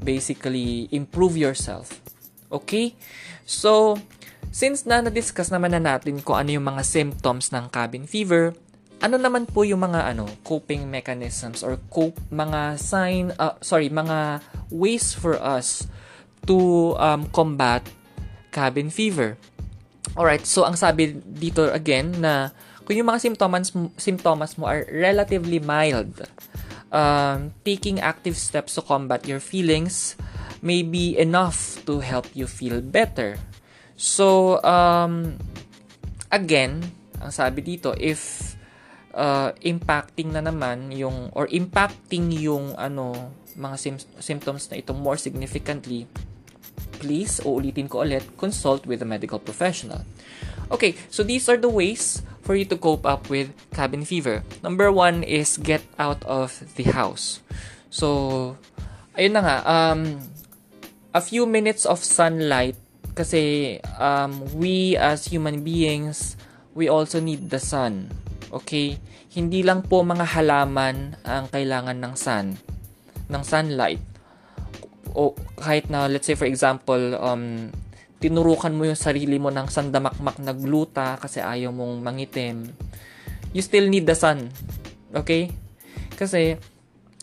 basically 0.00 0.88
improve 0.88 1.36
yourself. 1.36 2.00
Okay? 2.48 2.96
So, 3.44 4.00
since 4.48 4.88
na 4.88 5.04
na-discuss 5.04 5.52
naman 5.52 5.76
na 5.76 5.80
natin 5.84 6.24
kung 6.24 6.40
ano 6.40 6.56
yung 6.56 6.64
mga 6.64 6.84
symptoms 6.84 7.52
ng 7.52 7.68
cabin 7.68 8.08
fever, 8.08 8.56
ano 8.98 9.14
naman 9.14 9.46
po 9.46 9.62
yung 9.62 9.78
mga 9.84 10.10
ano 10.10 10.26
coping 10.42 10.90
mechanisms 10.90 11.62
or 11.62 11.78
cope 11.86 12.18
mga 12.34 12.74
sign 12.82 13.30
uh, 13.38 13.54
sorry 13.62 13.86
mga 13.86 14.42
ways 14.74 15.14
for 15.14 15.38
us 15.38 15.86
to 16.42 16.98
um, 16.98 17.30
combat 17.30 17.86
cabin 18.50 18.88
fever. 18.88 19.36
Alright 20.16 20.48
so 20.48 20.64
ang 20.64 20.74
sabi 20.74 21.20
dito 21.20 21.68
again 21.68 22.22
na 22.22 22.50
kung 22.88 22.96
yung 22.96 23.08
mga 23.12 23.20
symptoms 23.20 23.76
symptoms 24.00 24.56
mo 24.56 24.64
are 24.64 24.88
relatively 24.88 25.60
mild 25.60 26.24
um, 26.92 27.52
taking 27.64 28.00
active 28.00 28.36
steps 28.36 28.74
to 28.76 28.82
combat 28.82 29.28
your 29.28 29.40
feelings 29.40 30.16
may 30.64 30.82
be 30.82 31.14
enough 31.14 31.78
to 31.86 32.00
help 32.00 32.26
you 32.34 32.48
feel 32.48 32.82
better. 32.82 33.38
So 33.94 34.58
um, 34.64 35.38
again 36.32 36.82
ang 37.18 37.34
sabi 37.34 37.62
dito 37.62 37.94
if 37.98 38.54
uh, 39.14 39.50
impacting 39.62 40.34
na 40.34 40.42
naman 40.42 40.94
yung 40.94 41.30
or 41.34 41.50
impacting 41.50 42.30
yung 42.34 42.74
ano 42.78 43.34
mga 43.58 43.76
sim- 43.78 44.10
symptoms 44.22 44.70
na 44.70 44.78
ito 44.78 44.94
more 44.94 45.18
significantly 45.18 46.06
please 46.98 47.38
uulitin 47.46 47.86
ko 47.86 48.02
ulit 48.02 48.26
consult 48.34 48.84
with 48.84 48.98
a 49.00 49.08
medical 49.08 49.38
professional 49.38 50.02
okay 50.68 50.98
so 51.08 51.22
these 51.22 51.46
are 51.46 51.56
the 51.56 51.70
ways 51.70 52.26
for 52.48 52.56
you 52.56 52.64
to 52.64 52.80
cope 52.80 53.04
up 53.04 53.28
with 53.28 53.52
cabin 53.76 54.08
fever. 54.08 54.40
Number 54.64 54.88
one 54.88 55.20
is 55.20 55.60
get 55.60 55.84
out 56.00 56.24
of 56.24 56.64
the 56.80 56.88
house. 56.88 57.44
So, 57.92 58.56
ayun 59.12 59.36
na 59.36 59.44
nga, 59.44 59.56
um, 59.68 60.24
a 61.12 61.20
few 61.20 61.44
minutes 61.44 61.84
of 61.84 62.00
sunlight 62.00 62.80
kasi 63.12 63.76
um, 64.00 64.48
we 64.56 64.96
as 64.96 65.28
human 65.28 65.60
beings, 65.60 66.40
we 66.72 66.88
also 66.88 67.20
need 67.20 67.52
the 67.52 67.60
sun. 67.60 68.08
Okay? 68.48 68.96
Hindi 69.28 69.60
lang 69.60 69.84
po 69.84 70.00
mga 70.00 70.24
halaman 70.24 71.20
ang 71.28 71.52
kailangan 71.52 72.00
ng 72.00 72.16
sun, 72.16 72.56
ng 73.28 73.42
sunlight. 73.44 74.00
O 75.14 75.32
kahit 75.60 75.88
na, 75.92 76.08
let's 76.08 76.26
say 76.28 76.36
for 76.36 76.48
example, 76.48 77.16
um, 77.20 77.72
tinurukan 78.18 78.74
mo 78.74 78.82
yung 78.86 78.98
sarili 78.98 79.38
mo 79.38 79.48
ng 79.54 79.70
sandamakmak 79.70 80.42
na 80.42 80.50
gluta 80.50 81.14
kasi 81.22 81.38
ayaw 81.38 81.70
mong 81.70 82.02
mangitim, 82.02 82.74
you 83.54 83.62
still 83.62 83.86
need 83.86 84.04
the 84.04 84.16
sun. 84.18 84.50
Okay? 85.14 85.54
Kasi, 86.18 86.58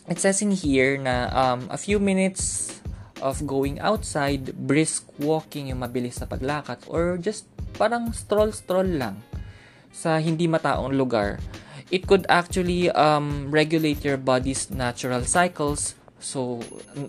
it 0.08 0.18
says 0.18 0.40
in 0.40 0.56
here 0.56 0.96
na 0.96 1.28
um, 1.36 1.68
a 1.68 1.76
few 1.76 2.00
minutes 2.00 2.72
of 3.20 3.44
going 3.44 3.80
outside, 3.80 4.52
brisk 4.56 5.04
walking, 5.20 5.68
yung 5.68 5.84
mabilis 5.84 6.20
na 6.20 6.28
paglakad, 6.28 6.80
or 6.88 7.20
just 7.20 7.44
parang 7.76 8.12
stroll-stroll 8.12 8.88
lang 8.88 9.20
sa 9.92 10.16
hindi 10.16 10.48
mataong 10.48 10.96
lugar. 10.96 11.40
It 11.92 12.08
could 12.08 12.26
actually 12.28 12.90
um, 12.92 13.52
regulate 13.52 14.02
your 14.02 14.16
body's 14.16 14.72
natural 14.72 15.22
cycles, 15.28 15.94
so 16.20 16.60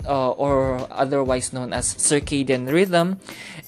uh, 0.05 0.31
or 0.31 0.85
otherwise 0.91 1.53
known 1.53 1.73
as 1.73 1.95
circadian 1.95 2.71
rhythm. 2.71 3.19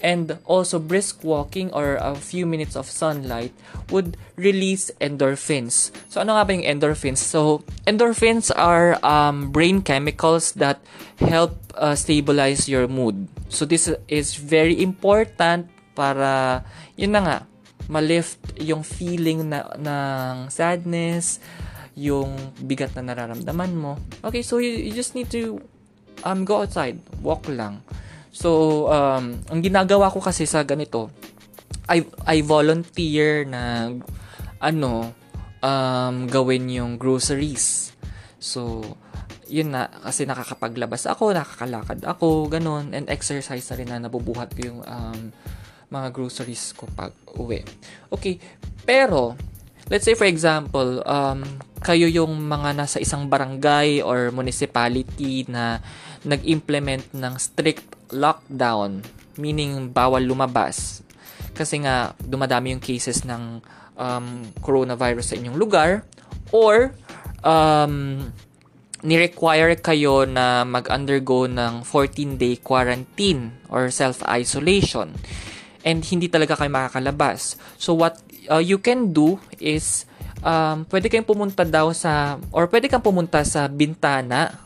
And 0.02 0.40
also 0.46 0.80
brisk 0.80 1.24
walking 1.24 1.74
or 1.74 1.96
a 2.00 2.16
few 2.16 2.46
minutes 2.46 2.76
of 2.76 2.88
sunlight 2.88 3.52
would 3.92 4.16
release 4.36 4.92
endorphins. 5.02 5.92
So 6.08 6.22
ano 6.22 6.40
nga 6.40 6.46
ba 6.48 6.54
yung 6.56 6.64
endorphins? 6.64 7.20
So 7.20 7.64
endorphins 7.84 8.52
are 8.56 8.96
um, 9.04 9.52
brain 9.52 9.82
chemicals 9.82 10.54
that 10.56 10.80
help 11.20 11.60
uh, 11.76 11.96
stabilize 11.96 12.70
your 12.70 12.88
mood. 12.88 13.28
So 13.50 13.66
this 13.66 13.92
is 14.08 14.36
very 14.36 14.80
important 14.80 15.68
para 16.00 16.64
yun 16.96 17.12
na 17.12 17.22
nga 17.26 17.38
malift 17.90 18.40
yung 18.62 18.86
feeling 18.86 19.50
na 19.50 19.66
ng 19.76 20.48
sadness 20.54 21.42
yung 22.00 22.32
bigat 22.64 22.96
na 22.96 23.12
nararamdaman 23.12 23.76
mo. 23.76 24.00
Okay, 24.24 24.40
so 24.40 24.64
you, 24.64 24.72
you 24.72 24.96
just 24.96 25.20
need 25.20 25.28
to 25.28 25.60
um, 26.24 26.48
go 26.48 26.64
outside, 26.64 26.96
walk 27.20 27.44
lang. 27.52 27.84
So, 28.32 28.88
um, 28.88 29.44
ang 29.52 29.60
ginagawa 29.60 30.08
ko 30.08 30.24
kasi 30.24 30.48
sa 30.48 30.64
ganito, 30.64 31.12
I, 31.92 32.08
I 32.24 32.40
volunteer 32.46 33.44
na 33.44 33.92
ano, 34.64 35.12
um, 35.60 36.16
gawin 36.32 36.72
yung 36.72 36.96
groceries. 36.96 37.92
So, 38.40 38.80
yun 39.50 39.74
na, 39.74 39.90
kasi 39.90 40.24
nakakapaglabas 40.24 41.10
ako, 41.10 41.34
nakakalakad 41.36 42.00
ako, 42.06 42.48
ganun, 42.48 42.94
and 42.94 43.10
exercise 43.10 43.66
na 43.74 43.76
rin 43.76 43.90
na 43.90 44.00
nabubuhat 44.08 44.54
ko 44.56 44.60
yung 44.62 44.80
um, 44.86 45.34
mga 45.90 46.08
groceries 46.14 46.72
ko 46.78 46.86
pag 46.94 47.12
uwi. 47.36 47.66
Okay, 48.14 48.38
pero, 48.86 49.34
let's 49.90 50.06
say 50.06 50.14
for 50.14 50.30
example, 50.30 51.02
um, 51.06 51.42
kayo 51.82 52.06
yung 52.06 52.46
mga 52.46 52.78
nasa 52.78 52.98
isang 53.02 53.26
barangay 53.26 54.06
or 54.06 54.30
municipality 54.30 55.50
na 55.50 55.82
nag-implement 56.24 57.10
ng 57.16 57.34
strict 57.42 58.14
lockdown, 58.14 59.02
meaning 59.40 59.90
bawal 59.90 60.22
lumabas. 60.22 61.02
Kasi 61.58 61.84
nga, 61.84 62.14
dumadami 62.22 62.78
yung 62.78 62.84
cases 62.84 63.26
ng 63.26 63.60
um, 64.00 64.28
coronavirus 64.64 65.34
sa 65.34 65.36
inyong 65.36 65.58
lugar 65.58 66.06
or 66.54 66.96
um, 67.44 68.28
ni-require 69.00 69.80
kayo 69.80 70.28
na 70.28 70.68
mag-undergo 70.68 71.48
ng 71.48 71.88
14-day 71.88 72.60
quarantine 72.60 73.56
or 73.72 73.88
self-isolation 73.88 75.16
and 75.88 76.04
hindi 76.04 76.28
talaga 76.28 76.60
kayo 76.60 76.72
makakalabas. 76.72 77.56
So 77.80 77.96
what 77.96 78.20
uh, 78.50 78.60
you 78.60 78.82
can 78.82 79.14
do 79.14 79.38
is 79.62 80.10
um, 80.42 80.84
pwede 80.90 81.08
kayong 81.08 81.30
pumunta 81.30 81.64
daw 81.64 81.94
sa 81.94 82.42
or 82.50 82.68
pwede 82.68 82.90
kang 82.90 83.06
pumunta 83.06 83.46
sa 83.46 83.70
bintana 83.70 84.58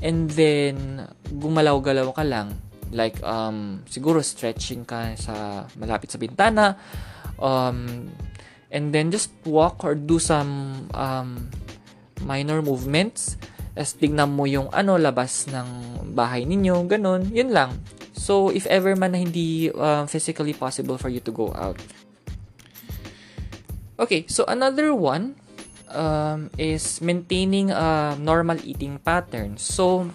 and 0.00 0.32
then 0.32 1.04
gumalaw-galaw 1.28 2.08
ka 2.16 2.24
lang. 2.24 2.56
Like 2.90 3.20
um, 3.22 3.86
siguro 3.86 4.18
stretching 4.24 4.82
ka 4.82 5.14
sa 5.14 5.68
malapit 5.78 6.10
sa 6.10 6.18
bintana 6.18 6.74
um, 7.38 8.08
and 8.72 8.90
then 8.90 9.14
just 9.14 9.30
walk 9.46 9.84
or 9.86 9.94
do 9.94 10.18
some 10.18 10.84
um, 10.96 11.46
minor 12.24 12.64
movements. 12.64 13.36
As 13.78 13.94
tignan 13.94 14.34
mo 14.34 14.50
yung 14.50 14.66
ano 14.74 14.98
labas 14.98 15.46
ng 15.46 15.68
bahay 16.12 16.42
ninyo 16.42 16.90
ganun 16.90 17.30
yun 17.30 17.54
lang. 17.54 17.78
So 18.10 18.50
if 18.50 18.66
ever 18.66 18.98
man 18.98 19.14
na 19.14 19.22
hindi 19.22 19.70
uh, 19.70 20.04
physically 20.10 20.52
possible 20.52 20.98
for 20.98 21.08
you 21.08 21.22
to 21.22 21.32
go 21.32 21.54
out 21.54 21.78
Okay, 24.00 24.24
so 24.32 24.48
another 24.48 24.96
one 24.96 25.36
um, 25.92 26.48
is 26.56 27.04
maintaining 27.04 27.68
a 27.68 28.16
normal 28.16 28.56
eating 28.64 28.96
pattern. 28.96 29.60
So, 29.60 30.08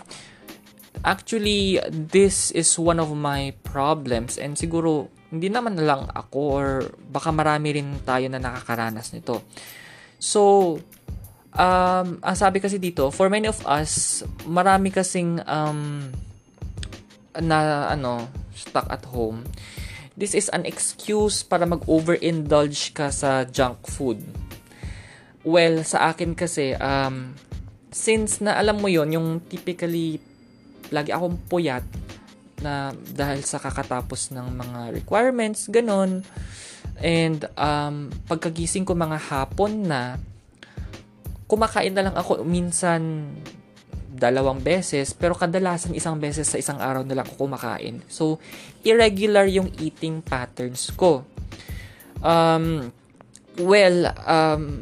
actually, 1.05 1.77
this 1.93 2.49
is 2.49 2.81
one 2.81 2.97
of 2.97 3.13
my 3.13 3.53
problems 3.61 4.41
and 4.41 4.57
siguro 4.57 5.13
hindi 5.29 5.53
naman 5.53 5.77
lang 5.77 6.09
ako 6.17 6.39
or 6.41 6.67
baka 7.13 7.29
marami 7.29 7.77
rin 7.77 8.01
tayo 8.01 8.25
na 8.25 8.41
nakakaranas 8.41 9.13
nito. 9.13 9.45
So, 10.17 10.81
um, 11.53 12.17
ang 12.25 12.37
sabi 12.41 12.57
kasi 12.57 12.81
dito, 12.81 13.13
for 13.13 13.29
many 13.29 13.45
of 13.45 13.61
us, 13.69 14.25
marami 14.49 14.89
kasing 14.89 15.45
um, 15.45 16.09
na 17.37 17.93
ano, 17.93 18.33
stuck 18.57 18.89
at 18.89 19.05
home 19.13 19.45
this 20.15 20.31
is 20.31 20.47
an 20.55 20.63
excuse 20.63 21.43
para 21.43 21.67
mag-overindulge 21.67 22.95
ka 22.95 23.11
sa 23.11 23.43
junk 23.43 23.83
food. 23.87 24.23
Well, 25.45 25.83
sa 25.85 26.09
akin 26.09 26.33
kasi, 26.33 26.73
um, 26.79 27.35
since 27.93 28.41
na 28.41 28.57
alam 28.57 28.81
mo 28.81 28.89
yon 28.89 29.13
yung 29.13 29.29
typically, 29.45 30.17
lagi 30.89 31.13
akong 31.13 31.37
puyat 31.45 31.85
na 32.63 32.95
dahil 32.95 33.43
sa 33.43 33.59
kakatapos 33.59 34.31
ng 34.33 34.47
mga 34.55 34.79
requirements, 34.95 35.67
ganon. 35.69 36.23
And 37.03 37.45
um, 37.59 38.09
pagkagising 38.25 38.87
ko 38.87 38.95
mga 38.95 39.19
hapon 39.19 39.85
na, 39.85 40.17
kumakain 41.45 41.93
na 41.93 42.09
lang 42.09 42.15
ako 42.17 42.41
minsan 42.41 43.29
dalawang 44.15 44.63
beses, 44.63 45.11
pero 45.11 45.35
kadalasan 45.35 45.91
isang 45.91 46.15
beses 46.17 46.47
sa 46.47 46.57
isang 46.57 46.79
araw 46.79 47.03
na 47.03 47.19
lang 47.19 47.27
ako 47.27 47.45
kumakain. 47.45 47.99
So, 48.07 48.39
irregular 48.81 49.45
yung 49.45 49.69
eating 49.77 50.23
patterns 50.23 50.89
ko. 50.95 51.27
Um, 52.23 52.89
well, 53.59 54.09
um, 54.23 54.79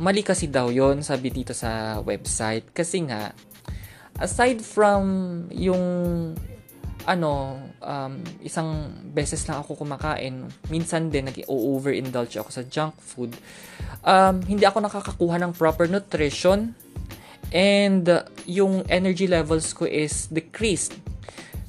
mali 0.00 0.24
kasi 0.24 0.48
daw 0.48 0.72
yon 0.72 1.04
sabi 1.04 1.28
dito 1.28 1.52
sa 1.52 2.00
website. 2.00 2.72
Kasi 2.72 3.04
nga, 3.06 3.30
aside 4.18 4.64
from 4.64 5.04
yung 5.52 5.84
ano, 7.02 7.58
um, 7.82 8.14
isang 8.46 8.94
beses 9.10 9.42
lang 9.50 9.58
ako 9.58 9.82
kumakain, 9.82 10.46
minsan 10.70 11.10
din 11.10 11.26
nag-overindulge 11.26 12.38
ako 12.38 12.50
sa 12.54 12.62
junk 12.62 12.94
food, 13.02 13.34
um, 14.06 14.38
hindi 14.46 14.62
ako 14.62 14.86
nakakakuha 14.86 15.36
ng 15.42 15.52
proper 15.54 15.90
nutrition 15.90 16.78
and 17.52 18.08
yung 18.48 18.82
energy 18.88 19.28
levels 19.28 19.72
ko 19.72 19.84
is 19.84 20.26
decreased. 20.32 20.96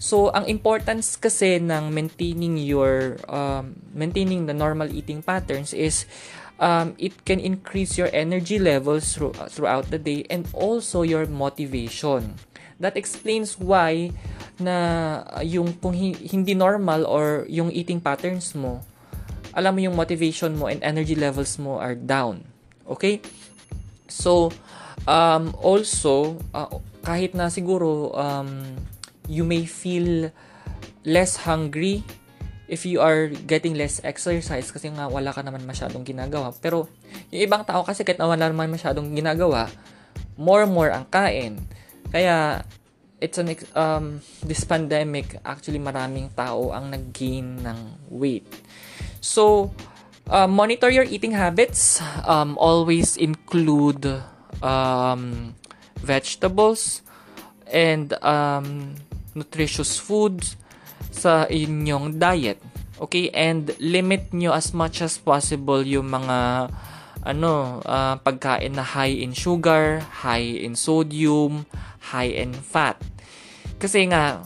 So, 0.04 0.36
ang 0.36 0.52
importance 0.52 1.16
kasi 1.16 1.64
ng 1.64 1.96
maintaining 1.96 2.60
your, 2.60 3.16
um, 3.32 3.80
maintaining 3.96 4.48
the 4.48 4.56
normal 4.56 4.92
eating 4.92 5.24
patterns 5.24 5.72
is 5.72 6.04
um, 6.60 6.92
it 7.00 7.16
can 7.24 7.40
increase 7.40 7.96
your 7.96 8.12
energy 8.12 8.60
levels 8.60 9.16
through, 9.16 9.32
throughout 9.48 9.88
the 9.92 10.00
day 10.00 10.28
and 10.28 10.48
also 10.52 11.04
your 11.08 11.24
motivation. 11.28 12.36
That 12.84 13.00
explains 13.00 13.56
why 13.56 14.12
na 14.60 15.24
yung 15.40 15.80
kung 15.80 15.96
hindi 15.96 16.52
normal 16.52 17.08
or 17.08 17.48
yung 17.48 17.72
eating 17.72 18.04
patterns 18.04 18.52
mo, 18.56 18.84
alam 19.56 19.72
mo 19.78 19.80
yung 19.88 19.96
motivation 19.96 20.58
mo 20.58 20.68
and 20.68 20.84
energy 20.84 21.16
levels 21.16 21.56
mo 21.56 21.80
are 21.80 21.96
down. 21.96 22.44
Okay? 22.92 23.22
So, 24.12 24.52
Um, 25.04 25.52
also, 25.60 26.40
uh, 26.56 26.80
kahit 27.04 27.36
na 27.36 27.52
siguro 27.52 28.16
um, 28.16 28.80
you 29.28 29.44
may 29.44 29.68
feel 29.68 30.32
less 31.04 31.44
hungry 31.44 32.04
if 32.72 32.88
you 32.88 33.04
are 33.04 33.28
getting 33.28 33.76
less 33.76 34.00
exercise 34.08 34.72
kasi 34.72 34.88
nga 34.96 35.12
wala 35.12 35.36
ka 35.36 35.44
naman 35.44 35.68
masyadong 35.68 36.08
ginagawa. 36.08 36.56
Pero 36.64 36.88
yung 37.30 37.44
ibang 37.44 37.68
tao 37.68 37.84
kasi 37.84 38.08
kahit 38.08 38.18
na 38.18 38.32
wala 38.32 38.48
naman 38.48 38.72
masyadong 38.72 39.12
ginagawa, 39.12 39.68
more 40.40 40.64
more 40.64 40.90
ang 40.90 41.04
kain. 41.12 41.60
Kaya 42.08 42.64
it's 43.20 43.36
an 43.40 43.52
um 43.76 44.24
this 44.44 44.64
pandemic 44.64 45.40
actually 45.44 45.80
maraming 45.80 46.32
tao 46.32 46.72
ang 46.72 46.88
nag-gain 46.92 47.60
ng 47.60 47.80
weight. 48.08 48.48
So 49.20 49.72
Uh, 50.24 50.48
monitor 50.48 50.88
your 50.88 51.04
eating 51.04 51.36
habits. 51.36 52.00
Um, 52.24 52.56
always 52.56 53.20
include 53.20 54.24
um, 54.64 55.54
vegetables 56.00 57.04
and 57.68 58.16
um, 58.24 58.96
nutritious 59.36 60.00
foods 60.00 60.56
sa 61.12 61.46
inyong 61.52 62.18
diet. 62.18 62.58
Okay? 62.98 63.28
And 63.36 63.76
limit 63.84 64.32
nyo 64.32 64.56
as 64.56 64.72
much 64.72 65.04
as 65.04 65.20
possible 65.20 65.84
yung 65.84 66.10
mga 66.10 66.72
ano, 67.24 67.80
uh, 67.88 68.20
pagkain 68.20 68.76
na 68.76 68.84
high 68.84 69.16
in 69.16 69.32
sugar, 69.32 70.04
high 70.24 70.60
in 70.60 70.76
sodium, 70.76 71.64
high 72.12 72.32
in 72.32 72.52
fat. 72.52 73.00
Kasi 73.80 74.12
nga, 74.12 74.44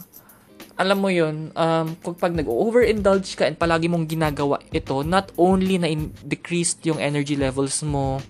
alam 0.78 1.02
mo 1.02 1.10
yun, 1.10 1.50
um, 1.58 1.88
kung 2.06 2.14
pag 2.14 2.38
nag-overindulge 2.38 3.34
ka 3.34 3.50
and 3.50 3.58
palagi 3.58 3.90
mong 3.90 4.06
ginagawa 4.06 4.62
ito, 4.70 5.02
not 5.02 5.34
only 5.42 5.82
na 5.82 5.90
in- 5.90 6.14
decreased 6.22 6.86
yung 6.86 7.02
energy 7.02 7.34
levels 7.34 7.82
mo, 7.82 8.22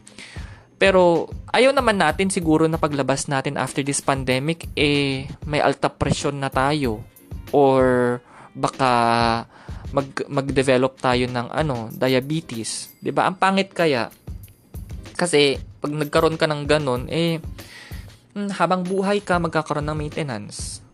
pero 0.78 1.26
ayaw 1.50 1.74
naman 1.74 1.98
natin 1.98 2.30
siguro 2.30 2.70
na 2.70 2.78
paglabas 2.78 3.26
natin 3.26 3.58
after 3.58 3.82
this 3.82 3.98
pandemic, 4.02 4.70
eh, 4.78 5.26
may 5.50 5.58
alta 5.58 5.90
presyon 5.90 6.38
na 6.38 6.54
tayo. 6.54 7.02
Or 7.50 8.18
baka 8.54 8.92
mag, 9.90 10.08
mag-develop 10.30 11.02
tayo 11.02 11.26
ng 11.26 11.50
ano, 11.50 11.90
diabetes. 11.90 12.94
'Di 13.02 13.10
ba 13.10 13.26
Ang 13.26 13.42
pangit 13.42 13.74
kaya, 13.74 14.14
kasi 15.18 15.58
pag 15.82 15.94
nagkaroon 15.94 16.38
ka 16.38 16.46
ng 16.46 16.64
ganun, 16.70 17.10
eh, 17.10 17.42
hmm, 18.38 18.54
habang 18.62 18.86
buhay 18.86 19.22
ka, 19.26 19.42
magkakaroon 19.42 19.90
ng 19.90 19.98
maintenance. 19.98 20.86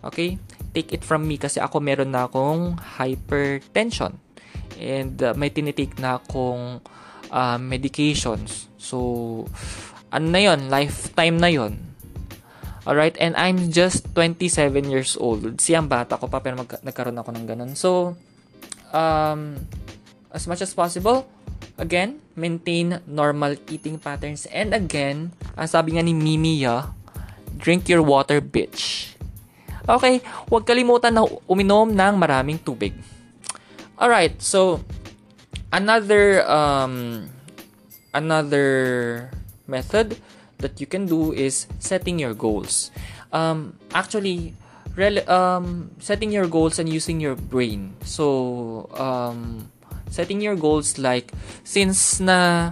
Okay? 0.00 0.40
Take 0.72 0.96
it 0.96 1.04
from 1.04 1.28
me 1.28 1.36
kasi 1.36 1.60
ako 1.60 1.80
meron 1.80 2.12
na 2.12 2.24
akong 2.24 2.80
hypertension. 2.98 4.16
And 4.80 5.14
uh, 5.22 5.36
may 5.38 5.54
tinitake 5.54 6.00
na 6.02 6.18
akong 6.18 6.82
uh, 7.30 7.58
medications. 7.62 8.73
So, 8.84 9.48
ano 10.12 10.26
na 10.28 10.40
yun? 10.44 10.68
Lifetime 10.68 11.40
na 11.40 11.48
yun. 11.48 11.80
Alright? 12.84 13.16
And 13.16 13.32
I'm 13.40 13.72
just 13.72 14.12
27 14.12 14.92
years 14.92 15.16
old. 15.16 15.56
Siyang 15.56 15.88
bata 15.88 16.20
ko 16.20 16.28
pa 16.28 16.44
pero 16.44 16.60
mag- 16.60 16.84
nagkaroon 16.84 17.16
ako 17.16 17.32
ng 17.32 17.46
ganun. 17.48 17.72
So, 17.72 18.20
um, 18.92 19.56
as 20.28 20.44
much 20.44 20.60
as 20.60 20.76
possible, 20.76 21.24
Again, 21.74 22.22
maintain 22.38 23.02
normal 23.02 23.58
eating 23.66 23.98
patterns. 23.98 24.46
And 24.54 24.70
again, 24.70 25.34
ang 25.58 25.66
sabi 25.66 25.98
nga 25.98 26.06
ni 26.06 26.14
Mimiya, 26.14 26.94
drink 27.58 27.90
your 27.90 28.06
water, 28.06 28.38
bitch. 28.38 29.10
Okay, 29.84 30.22
huwag 30.46 30.70
kalimutan 30.70 31.18
na 31.18 31.26
uminom 31.50 31.90
ng 31.90 32.14
maraming 32.14 32.62
tubig. 32.62 32.94
Alright, 33.98 34.38
so, 34.38 34.86
another, 35.74 36.46
um, 36.46 37.26
another 38.14 39.28
method 39.66 40.16
that 40.62 40.80
you 40.80 40.86
can 40.86 41.04
do 41.04 41.34
is 41.34 41.66
setting 41.82 42.18
your 42.18 42.32
goals. 42.32 42.94
Um, 43.34 43.76
actually, 43.92 44.54
rel- 44.96 45.28
um, 45.28 45.90
setting 45.98 46.30
your 46.30 46.46
goals 46.46 46.78
and 46.78 46.88
using 46.88 47.20
your 47.20 47.34
brain. 47.34 47.98
So, 48.06 48.88
um, 48.94 49.68
setting 50.08 50.40
your 50.40 50.54
goals 50.54 50.96
like 50.96 51.34
since 51.66 52.22
na 52.22 52.70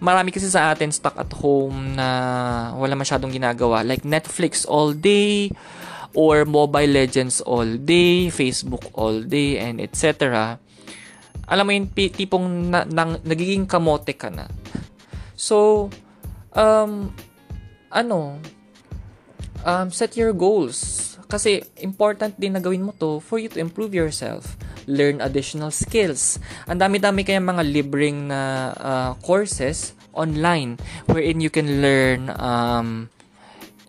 marami 0.00 0.32
kasi 0.32 0.48
sa 0.48 0.72
atin 0.72 0.88
stuck 0.88 1.18
at 1.20 1.28
home 1.36 1.98
na 1.98 2.72
wala 2.72 2.96
masyadong 2.96 3.34
ginagawa 3.34 3.84
like 3.84 4.06
Netflix 4.06 4.64
all 4.64 4.96
day 4.96 5.52
or 6.16 6.48
Mobile 6.48 6.88
Legends 6.88 7.44
all 7.44 7.68
day, 7.76 8.32
Facebook 8.32 8.88
all 8.96 9.20
day 9.20 9.60
and 9.60 9.82
etc. 9.82 10.56
Alam 11.48 11.64
mo 11.64 11.72
yung 11.72 11.88
tipong 11.92 12.72
na, 12.72 12.84
nang, 12.88 13.20
nagiging 13.24 13.68
kamote 13.68 14.16
ka 14.16 14.32
na. 14.32 14.48
So 15.38 15.88
um 16.58 17.14
ano 17.94 18.42
um 19.62 19.88
set 19.94 20.18
your 20.18 20.34
goals 20.34 21.14
kasi 21.30 21.62
important 21.78 22.34
din 22.40 22.58
na 22.58 22.60
gawin 22.60 22.82
mo 22.82 22.92
to 22.98 23.22
for 23.22 23.38
you 23.38 23.46
to 23.46 23.62
improve 23.62 23.94
yourself 23.94 24.58
learn 24.88 25.20
additional 25.20 25.68
skills. 25.68 26.40
Ang 26.64 26.80
dami-dami 26.80 27.22
kaya 27.22 27.38
mga 27.38 27.62
libreng 27.68 28.32
na 28.32 28.72
uh, 28.72 29.12
courses 29.20 29.92
online 30.16 30.80
wherein 31.06 31.44
you 31.44 31.52
can 31.52 31.84
learn 31.84 32.32
um, 32.40 33.12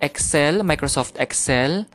Excel, 0.04 0.62
Microsoft 0.68 1.16
Excel, 1.16 1.88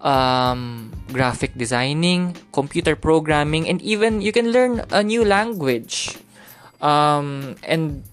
um, 0.00 0.92
graphic 1.12 1.52
designing, 1.56 2.32
computer 2.52 2.96
programming, 2.96 3.68
and 3.68 3.80
even 3.84 4.24
you 4.24 4.32
can 4.32 4.52
learn 4.52 4.84
a 4.90 5.04
new 5.04 5.24
language. 5.24 6.16
Um, 6.80 7.56
and 7.64 8.04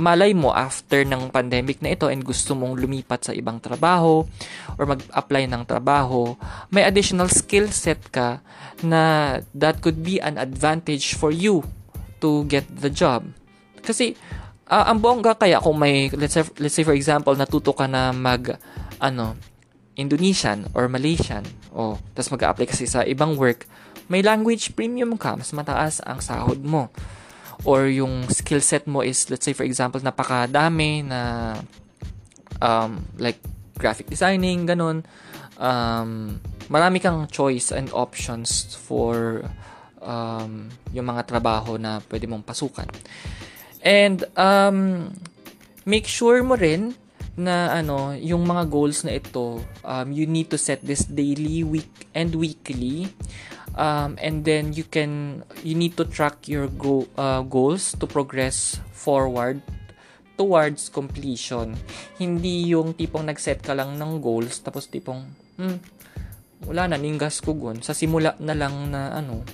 malay 0.00 0.32
mo 0.32 0.52
after 0.52 1.04
ng 1.04 1.28
pandemic 1.28 1.80
na 1.84 1.92
ito 1.92 2.08
and 2.08 2.24
gusto 2.24 2.56
mong 2.56 2.80
lumipat 2.80 3.28
sa 3.28 3.32
ibang 3.36 3.60
trabaho 3.60 4.24
or 4.78 4.84
mag-apply 4.88 5.44
ng 5.50 5.62
trabaho, 5.68 6.32
may 6.72 6.86
additional 6.86 7.28
skill 7.28 7.68
set 7.68 8.00
ka 8.08 8.40
na 8.80 9.36
that 9.52 9.84
could 9.84 10.00
be 10.00 10.22
an 10.22 10.40
advantage 10.40 11.16
for 11.16 11.28
you 11.28 11.66
to 12.22 12.46
get 12.48 12.64
the 12.70 12.88
job. 12.88 13.26
Kasi 13.82 14.14
uh, 14.72 14.84
ang 14.88 15.04
bongga 15.04 15.36
kaya 15.36 15.60
kung 15.60 15.76
may 15.76 16.08
let's 16.16 16.32
say, 16.38 16.44
let's 16.56 16.72
say 16.72 16.86
for 16.86 16.96
example 16.96 17.36
natuto 17.36 17.76
ka 17.76 17.84
na 17.84 18.14
mag 18.14 18.56
ano 18.96 19.36
Indonesian 19.92 20.72
or 20.72 20.88
Malaysian 20.88 21.44
o 21.76 22.00
tapos 22.16 22.32
mag-apply 22.32 22.64
kasi 22.64 22.88
sa 22.88 23.04
ibang 23.04 23.36
work 23.36 23.68
may 24.08 24.24
language 24.24 24.72
premium 24.72 25.20
ka 25.20 25.36
mas 25.36 25.52
mataas 25.52 26.00
ang 26.00 26.24
sahod 26.24 26.64
mo 26.64 26.88
or 27.62 27.86
yung 27.86 28.26
skill 28.28 28.60
set 28.60 28.86
mo 28.86 29.00
is 29.02 29.30
let's 29.30 29.46
say 29.46 29.54
for 29.54 29.62
example 29.62 30.00
napakadami 30.02 31.06
na 31.06 31.54
um, 32.58 33.06
like 33.18 33.38
graphic 33.78 34.10
designing 34.10 34.66
ganun 34.66 35.06
um, 35.62 36.40
marami 36.72 36.98
kang 36.98 37.28
choice 37.30 37.70
and 37.70 37.92
options 37.92 38.74
for 38.74 39.44
um, 40.02 40.68
yung 40.90 41.06
mga 41.06 41.22
trabaho 41.26 41.78
na 41.78 42.02
pwede 42.10 42.26
mong 42.26 42.42
pasukan. 42.42 42.90
And 43.82 44.26
um, 44.38 45.10
make 45.86 46.06
sure 46.06 46.42
mo 46.42 46.58
rin 46.58 46.94
na 47.32 47.80
ano 47.80 48.12
yung 48.12 48.44
mga 48.44 48.68
goals 48.68 49.08
na 49.08 49.16
ito 49.16 49.64
um, 49.88 50.12
you 50.12 50.28
need 50.28 50.52
to 50.52 50.60
set 50.60 50.84
this 50.84 51.08
daily 51.08 51.64
week 51.64 51.88
and 52.12 52.36
weekly 52.36 53.08
um, 53.76 54.16
and 54.20 54.44
then 54.44 54.72
you 54.72 54.84
can 54.84 55.42
you 55.64 55.74
need 55.74 55.96
to 55.96 56.04
track 56.04 56.48
your 56.48 56.68
go, 56.68 57.06
uh, 57.16 57.42
goals 57.42 57.94
to 57.96 58.04
progress 58.06 58.80
forward 58.92 59.60
towards 60.36 60.88
completion. 60.88 61.76
Hindi 62.16 62.72
yung 62.72 62.96
tipong 62.96 63.28
nag-set 63.28 63.60
ka 63.60 63.76
lang 63.76 63.96
ng 64.00 64.20
goals 64.20 64.60
tapos 64.64 64.88
tipong 64.88 65.22
hmm, 65.60 65.78
wala 66.68 66.88
na 66.88 66.96
ninggas 66.96 67.40
ko 67.44 67.54
gun. 67.54 67.80
Sa 67.84 67.92
simula 67.92 68.34
na 68.40 68.56
lang 68.56 68.90
na 68.90 69.12
ano 69.12 69.44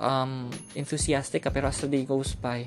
um, 0.00 0.50
enthusiastic 0.74 1.46
ka 1.46 1.50
pero 1.54 1.70
as 1.70 1.80
the 1.82 1.88
day 1.88 2.04
goes 2.04 2.34
by 2.34 2.66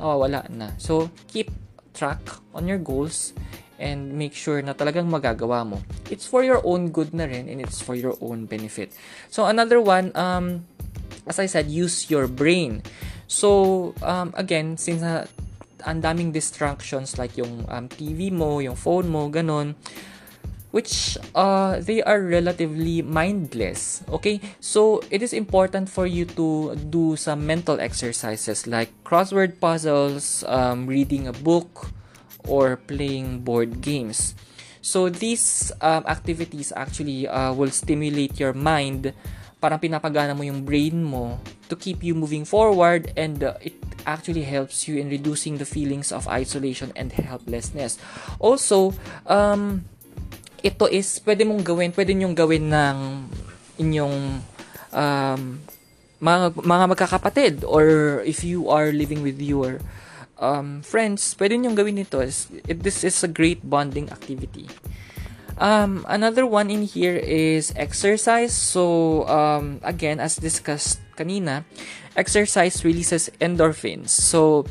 oh, 0.00 0.24
wala 0.24 0.44
na. 0.48 0.72
So 0.80 1.12
keep 1.28 1.52
track 1.92 2.22
on 2.54 2.70
your 2.70 2.80
goals 2.80 3.34
and 3.80 4.12
make 4.12 4.36
sure 4.36 4.60
na 4.60 4.76
talagang 4.76 5.08
magagawa 5.08 5.64
mo. 5.64 5.80
It's 6.12 6.28
for 6.28 6.44
your 6.44 6.60
own 6.62 6.92
good 6.92 7.16
na 7.16 7.24
rin 7.24 7.48
and 7.48 7.58
it's 7.58 7.80
for 7.80 7.96
your 7.96 8.14
own 8.20 8.44
benefit. 8.44 8.92
So 9.32 9.48
another 9.48 9.80
one, 9.80 10.12
um, 10.14 10.68
as 11.26 11.40
I 11.40 11.48
said, 11.48 11.72
use 11.72 12.12
your 12.12 12.28
brain. 12.28 12.84
So 13.26 13.96
um, 14.04 14.36
again, 14.36 14.76
since 14.76 15.02
uh, 15.02 15.26
ang 15.88 16.04
daming 16.04 16.36
distractions 16.36 17.16
like 17.16 17.40
yung 17.40 17.64
um, 17.72 17.88
TV 17.88 18.28
mo, 18.28 18.60
yung 18.60 18.76
phone 18.76 19.08
mo, 19.08 19.32
ganun, 19.32 19.74
which 20.70 21.18
uh, 21.34 21.80
they 21.80 22.02
are 22.02 22.20
relatively 22.22 23.02
mindless. 23.02 24.02
Okay, 24.08 24.40
so 24.60 25.02
it 25.10 25.22
is 25.22 25.32
important 25.32 25.88
for 25.88 26.06
you 26.06 26.24
to 26.38 26.76
do 26.76 27.16
some 27.16 27.46
mental 27.46 27.80
exercises 27.80 28.66
like 28.66 28.90
crossword 29.02 29.58
puzzles, 29.58 30.44
um, 30.46 30.86
reading 30.86 31.26
a 31.26 31.32
book, 31.32 31.90
or 32.48 32.76
playing 32.76 33.40
board 33.40 33.80
games. 33.80 34.34
So 34.80 35.08
these 35.12 35.72
um, 35.80 36.04
activities 36.08 36.72
actually 36.74 37.28
uh, 37.28 37.52
will 37.52 37.70
stimulate 37.70 38.40
your 38.40 38.56
mind. 38.56 39.12
Parang 39.60 39.76
pinapagana 39.76 40.32
mo 40.32 40.40
yung 40.40 40.64
brain 40.64 41.04
mo 41.04 41.36
to 41.68 41.76
keep 41.76 42.00
you 42.00 42.16
moving 42.16 42.48
forward 42.48 43.12
and 43.12 43.44
uh, 43.44 43.60
it 43.60 43.76
actually 44.08 44.48
helps 44.48 44.88
you 44.88 44.96
in 44.96 45.12
reducing 45.12 45.60
the 45.60 45.68
feelings 45.68 46.08
of 46.08 46.24
isolation 46.28 46.92
and 46.96 47.12
helplessness. 47.12 48.00
Also, 48.40 48.96
um, 49.28 49.84
ito 50.64 50.88
is 50.88 51.20
pwede 51.28 51.44
mong 51.44 51.60
gawin, 51.60 51.92
pwede 51.92 52.16
nyong 52.16 52.32
gawin 52.32 52.72
ng 52.72 52.98
inyong 53.80 54.40
um, 54.96 55.42
mga, 56.20 56.46
mga 56.56 56.84
magkakapatid 56.96 57.54
or 57.64 58.20
if 58.24 58.44
you 58.44 58.68
are 58.68 58.92
living 58.92 59.24
with 59.24 59.40
your 59.40 59.80
um, 60.40 60.82
friends, 60.82 61.36
pwede 61.38 61.60
nyo 61.60 61.76
gawin 61.76 62.00
ito. 62.00 62.24
This 62.66 63.04
is 63.04 63.22
a 63.22 63.28
great 63.28 63.60
bonding 63.62 64.10
activity. 64.10 64.66
Um, 65.60 66.08
another 66.08 66.48
one 66.48 66.72
in 66.72 66.88
here 66.88 67.20
is 67.20 67.72
exercise. 67.76 68.56
So, 68.56 69.28
um, 69.28 69.78
again, 69.84 70.18
as 70.18 70.40
discussed 70.40 71.04
kanina, 71.20 71.68
exercise 72.16 72.80
releases 72.82 73.28
endorphins. 73.40 74.08
So, 74.08 74.64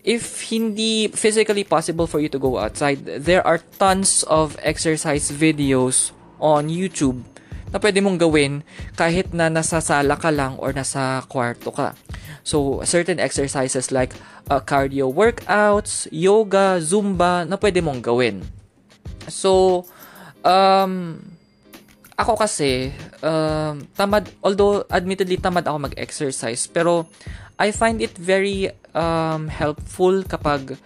if 0.00 0.48
hindi 0.48 1.08
physically 1.08 1.64
possible 1.64 2.08
for 2.08 2.20
you 2.20 2.32
to 2.32 2.40
go 2.40 2.56
outside, 2.56 3.04
there 3.04 3.44
are 3.46 3.60
tons 3.76 4.24
of 4.24 4.56
exercise 4.64 5.28
videos 5.28 6.12
on 6.40 6.68
YouTube 6.68 7.33
na 7.74 7.82
pwede 7.82 7.98
mong 7.98 8.22
gawin 8.22 8.62
kahit 8.94 9.34
na 9.34 9.50
nasa 9.50 9.82
sala 9.82 10.14
ka 10.14 10.30
lang 10.30 10.54
or 10.62 10.70
nasa 10.70 11.26
kwarto 11.26 11.74
ka. 11.74 11.98
So, 12.46 12.86
certain 12.86 13.18
exercises 13.18 13.90
like 13.90 14.14
uh, 14.46 14.62
cardio 14.62 15.10
workouts, 15.10 16.06
yoga, 16.14 16.78
zumba 16.78 17.42
na 17.42 17.58
pwede 17.58 17.82
mong 17.82 17.98
gawin. 17.98 18.46
So, 19.26 19.82
um, 20.46 21.18
ako 22.14 22.38
kasi, 22.38 22.94
um, 23.26 23.82
tamad, 23.98 24.30
although 24.38 24.86
admittedly 24.86 25.42
tamad 25.42 25.66
ako 25.66 25.90
mag-exercise, 25.90 26.70
pero 26.70 27.10
I 27.58 27.74
find 27.74 27.98
it 27.98 28.14
very 28.14 28.70
um, 28.94 29.50
helpful 29.50 30.22
kapag 30.22 30.78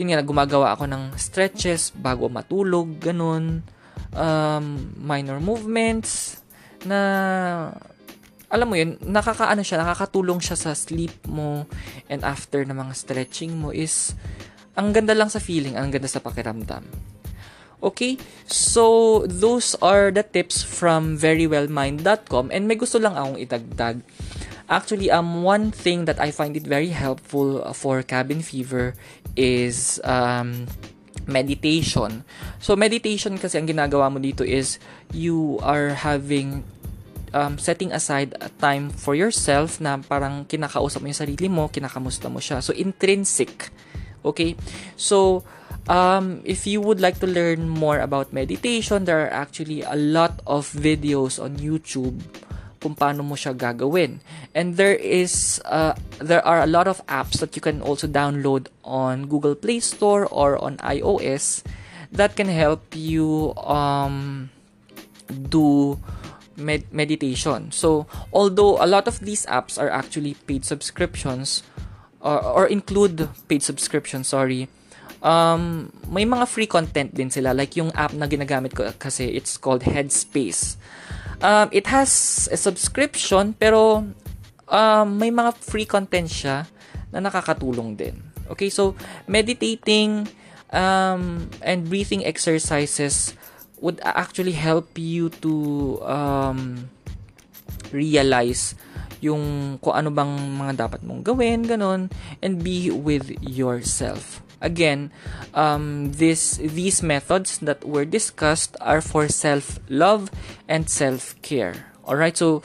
yun 0.00 0.16
nga, 0.16 0.24
gumagawa 0.24 0.72
ako 0.72 0.88
ng 0.88 1.12
stretches 1.20 1.92
bago 1.92 2.32
matulog, 2.32 2.96
ganun. 2.96 3.60
Um, 4.10 4.94
minor 4.98 5.38
movements 5.38 6.42
na 6.82 6.98
alam 8.50 8.66
mo 8.66 8.74
yun, 8.74 8.98
nakakaano 8.98 9.62
siya, 9.62 9.78
nakakatulong 9.78 10.42
siya 10.42 10.58
sa 10.58 10.74
sleep 10.74 11.14
mo 11.30 11.70
and 12.10 12.26
after 12.26 12.66
ng 12.66 12.74
mga 12.74 12.94
stretching 12.98 13.54
mo 13.54 13.70
is 13.70 14.18
ang 14.74 14.90
ganda 14.90 15.14
lang 15.14 15.30
sa 15.30 15.38
feeling, 15.38 15.78
ang 15.78 15.94
ganda 15.94 16.10
sa 16.10 16.18
pakiramdam. 16.18 16.82
Okay? 17.80 18.18
So, 18.50 19.22
those 19.30 19.78
are 19.80 20.10
the 20.10 20.26
tips 20.26 20.66
from 20.66 21.16
verywellmind.com 21.16 22.50
and 22.50 22.66
may 22.66 22.76
gusto 22.76 22.98
lang 22.98 23.14
akong 23.14 23.38
itagdag. 23.38 24.02
Actually, 24.70 25.10
um, 25.10 25.42
one 25.42 25.70
thing 25.74 26.06
that 26.06 26.22
I 26.22 26.30
find 26.30 26.54
it 26.54 26.66
very 26.66 26.94
helpful 26.94 27.58
for 27.74 28.02
cabin 28.02 28.42
fever 28.42 28.94
is 29.34 29.98
um, 30.06 30.66
meditation. 31.26 32.24
So, 32.62 32.76
meditation 32.76 33.36
kasi 33.36 33.58
ang 33.60 33.68
ginagawa 33.68 34.08
mo 34.08 34.20
dito 34.20 34.46
is 34.46 34.80
you 35.12 35.58
are 35.60 35.92
having 35.92 36.64
um, 37.32 37.58
setting 37.58 37.92
aside 37.92 38.34
a 38.40 38.50
time 38.62 38.90
for 38.90 39.14
yourself 39.14 39.80
na 39.80 39.98
parang 39.98 40.46
kinakausap 40.46 41.02
mo 41.02 41.10
yung 41.10 41.20
sarili 41.20 41.46
mo, 41.50 41.68
kinakamusta 41.68 42.30
mo 42.30 42.38
siya. 42.38 42.62
So, 42.62 42.72
intrinsic. 42.74 43.70
Okay? 44.24 44.56
So, 44.96 45.42
um, 45.88 46.42
if 46.44 46.66
you 46.66 46.80
would 46.80 47.00
like 47.00 47.18
to 47.20 47.28
learn 47.28 47.68
more 47.68 48.00
about 48.00 48.32
meditation, 48.32 49.04
there 49.04 49.22
are 49.26 49.32
actually 49.32 49.82
a 49.82 49.96
lot 49.96 50.40
of 50.46 50.68
videos 50.72 51.40
on 51.40 51.56
YouTube 51.56 52.20
kung 52.80 52.96
paano 52.96 53.20
mo 53.22 53.36
siya 53.36 53.52
gagawin. 53.52 54.24
And 54.56 54.80
there 54.80 54.96
is 54.96 55.60
uh, 55.68 55.94
there 56.18 56.40
are 56.42 56.64
a 56.64 56.68
lot 56.68 56.88
of 56.88 57.04
apps 57.06 57.38
that 57.44 57.54
you 57.54 57.62
can 57.62 57.84
also 57.84 58.08
download 58.08 58.72
on 58.82 59.28
Google 59.28 59.54
Play 59.54 59.84
Store 59.84 60.24
or 60.26 60.56
on 60.58 60.80
iOS 60.80 61.62
that 62.10 62.34
can 62.34 62.48
help 62.48 62.96
you 62.96 63.54
um, 63.60 64.48
do 65.28 66.00
med- 66.56 66.88
meditation. 66.92 67.70
So, 67.70 68.08
although 68.32 68.82
a 68.82 68.88
lot 68.88 69.06
of 69.06 69.20
these 69.20 69.46
apps 69.46 69.78
are 69.78 69.90
actually 69.92 70.34
paid 70.48 70.64
subscriptions 70.64 71.62
or, 72.20 72.42
or 72.42 72.64
include 72.66 73.28
paid 73.46 73.62
subscriptions, 73.62 74.28
sorry, 74.28 74.68
um, 75.22 75.92
may 76.08 76.24
mga 76.24 76.48
free 76.48 76.66
content 76.66 77.14
din 77.14 77.30
sila. 77.30 77.52
Like 77.52 77.76
yung 77.76 77.92
app 77.92 78.12
na 78.12 78.26
ginagamit 78.26 78.74
ko 78.74 78.88
kasi 78.98 79.28
it's 79.30 79.56
called 79.56 79.82
Headspace. 79.84 80.76
Um, 81.40 81.72
it 81.72 81.88
has 81.88 82.46
a 82.52 82.58
subscription 82.60 83.56
pero 83.56 84.04
um, 84.68 85.06
may 85.16 85.32
mga 85.32 85.56
free 85.56 85.88
content 85.88 86.28
siya 86.28 86.68
na 87.10 87.18
nakakatulong 87.24 87.96
din. 87.96 88.20
Okay, 88.50 88.68
so 88.68 88.98
meditating 89.30 90.28
um, 90.74 91.48
and 91.62 91.86
breathing 91.88 92.26
exercises 92.26 93.34
would 93.80 93.98
actually 94.04 94.52
help 94.52 94.92
you 94.98 95.32
to 95.40 95.96
um, 96.04 96.90
realize 97.90 98.76
yung 99.20 99.76
kung 99.84 99.94
ano 99.96 100.08
bang 100.08 100.32
mga 100.56 100.88
dapat 100.88 101.00
mong 101.04 101.24
gawin, 101.24 101.64
ganun, 101.68 102.08
and 102.40 102.64
be 102.64 102.88
with 102.88 103.28
yourself. 103.44 104.40
Again, 104.60 105.10
um, 105.56 106.12
this 106.12 106.60
these 106.60 107.02
methods 107.02 107.58
that 107.64 107.80
were 107.84 108.04
discussed 108.04 108.76
are 108.80 109.00
for 109.00 109.28
self-love 109.28 110.28
and 110.68 110.84
self-care. 110.84 111.88
All 112.04 112.16
right, 112.16 112.36
so 112.36 112.60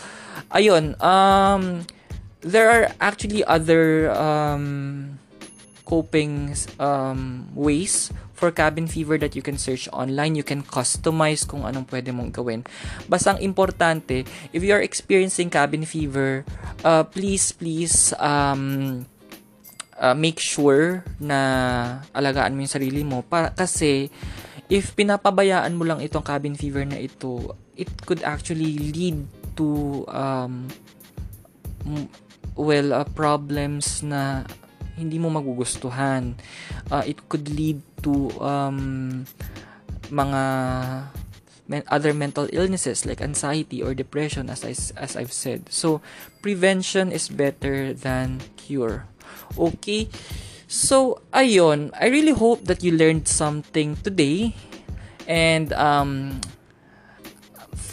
ayun, 0.52 1.00
um, 1.00 1.88
there 2.42 2.68
are 2.68 2.92
actually 3.00 3.44
other 3.48 4.12
um, 4.12 5.18
coping 5.86 6.52
um, 6.80 7.48
ways 7.56 8.12
for 8.36 8.52
cabin 8.52 8.88
fever 8.88 9.18
that 9.18 9.36
you 9.36 9.42
can 9.42 9.58
search 9.58 9.88
online. 9.96 10.36
You 10.36 10.44
can 10.44 10.62
customize 10.62 11.48
kung 11.48 11.64
anong 11.64 11.88
pwede 11.88 12.12
mong 12.12 12.36
gawin. 12.36 12.68
Basta 13.08 13.32
ang 13.32 13.40
importante, 13.40 14.28
if 14.52 14.60
you 14.60 14.76
are 14.76 14.84
experiencing 14.84 15.48
cabin 15.48 15.88
fever, 15.88 16.44
uh, 16.84 17.08
please, 17.08 17.56
please, 17.56 18.12
um, 18.20 19.06
uh, 20.00 20.16
make 20.16 20.40
sure 20.40 21.04
na 21.20 22.02
alagaan 22.12 22.56
mo 22.56 22.64
yung 22.64 22.76
sarili 22.76 23.02
mo 23.04 23.24
para 23.24 23.52
kasi 23.52 24.12
if 24.68 24.98
pinapabayaan 24.98 25.76
mo 25.78 25.86
lang 25.86 26.02
itong 26.02 26.26
cabin 26.26 26.58
fever 26.58 26.84
na 26.84 26.98
ito 26.98 27.54
it 27.78 27.92
could 28.08 28.24
actually 28.24 28.76
lead 28.92 29.24
to 29.56 30.04
um 30.12 30.68
well 32.56 32.96
uh, 32.96 33.08
problems 33.14 34.02
na 34.02 34.48
hindi 34.96 35.20
mo 35.20 35.28
magugustuhan. 35.28 36.40
Uh, 36.88 37.04
it 37.04 37.20
could 37.28 37.52
lead 37.52 37.84
to 38.00 38.32
um 38.40 39.28
mga 40.08 40.42
other 41.90 42.14
mental 42.14 42.48
illnesses 42.54 43.04
like 43.04 43.20
anxiety 43.20 43.82
or 43.82 43.98
depression 43.98 44.54
as 44.54 44.64
I, 44.64 44.78
as 45.02 45.18
I've 45.18 45.34
said. 45.34 45.68
So 45.74 46.00
prevention 46.40 47.12
is 47.12 47.28
better 47.28 47.92
than 47.92 48.40
cure 48.56 49.10
Okay? 49.58 50.08
So, 50.68 51.22
ayun. 51.34 51.92
I 51.96 52.08
really 52.08 52.34
hope 52.34 52.66
that 52.66 52.84
you 52.84 52.92
learned 52.92 53.28
something 53.28 53.96
today. 54.02 54.54
And 55.26 55.74
um, 55.74 56.42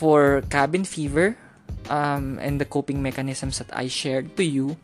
for 0.03 0.43
cabin 0.51 0.83
fever 0.83 1.39
um, 1.89 2.39
and 2.43 2.61
the 2.61 2.67
coping 2.67 3.01
mechanisms 3.01 3.59
that 3.63 3.71
I 3.71 3.87
shared 3.87 4.37
to 4.37 4.45
you. 4.45 4.77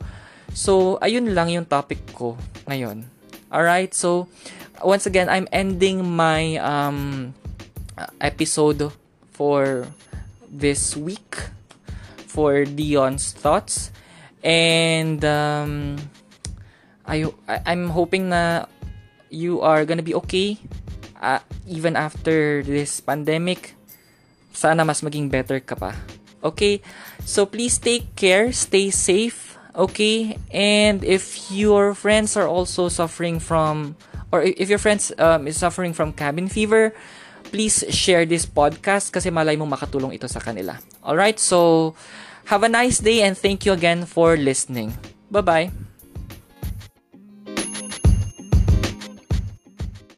So, 0.55 0.97
ayun 1.03 1.35
lang 1.35 1.51
yung 1.51 1.67
topic 1.67 2.07
ko 2.15 2.39
ngayon. 2.71 3.05
Alright? 3.51 3.93
So, 3.99 4.29
once 4.79 5.11
again, 5.11 5.29
I'm 5.29 5.49
ending 5.51 6.07
my 6.07 6.57
um, 6.63 7.35
episode 8.21 8.93
for 9.35 9.91
this 10.47 10.97
week 10.97 11.51
for 12.27 12.65
Dion's 12.65 13.33
thoughts. 13.33 13.91
And 14.45 15.25
um, 15.25 15.99
I, 17.09 17.25
I'm 17.65 17.89
hoping 17.91 18.29
na 18.29 18.69
you 19.33 19.61
are 19.65 19.85
gonna 19.89 20.05
be 20.05 20.15
okay 20.29 20.61
uh, 21.21 21.41
even 21.67 21.97
after 21.97 22.63
this 22.63 23.01
pandemic. 23.01 23.75
Sana 24.53 24.85
mas 24.85 25.01
maging 25.01 25.33
better 25.33 25.61
ka 25.61 25.75
pa. 25.75 25.97
Okay? 26.45 26.85
So 27.25 27.47
please 27.47 27.79
take 27.79 28.15
care, 28.15 28.53
stay 28.53 28.91
safe, 28.91 29.59
okay? 29.75 30.39
And 30.53 31.03
if 31.03 31.51
your 31.51 31.95
friends 31.95 32.37
are 32.37 32.47
also 32.47 32.89
suffering 32.89 33.41
from 33.41 33.97
or 34.31 34.43
if 34.45 34.69
your 34.69 34.79
friends 34.79 35.13
um, 35.19 35.49
is 35.49 35.57
suffering 35.57 35.93
from 35.93 36.13
cabin 36.13 36.49
fever, 36.49 36.93
please 37.49 37.85
share 37.89 38.29
this 38.29 38.45
podcast 38.45 39.11
kasi 39.13 39.33
malay 39.33 39.57
mo 39.57 39.65
makatulong 39.65 40.13
ito 40.13 40.29
sa 40.29 40.41
kanila. 40.41 40.77
All 41.01 41.17
right? 41.17 41.41
So 41.41 41.95
have 42.53 42.63
a 42.63 42.69
nice 42.69 43.01
day 43.01 43.25
and 43.25 43.37
thank 43.37 43.65
you 43.65 43.73
again 43.73 44.05
for 44.05 44.37
listening. 44.37 44.93
Bye-bye. 45.33 45.88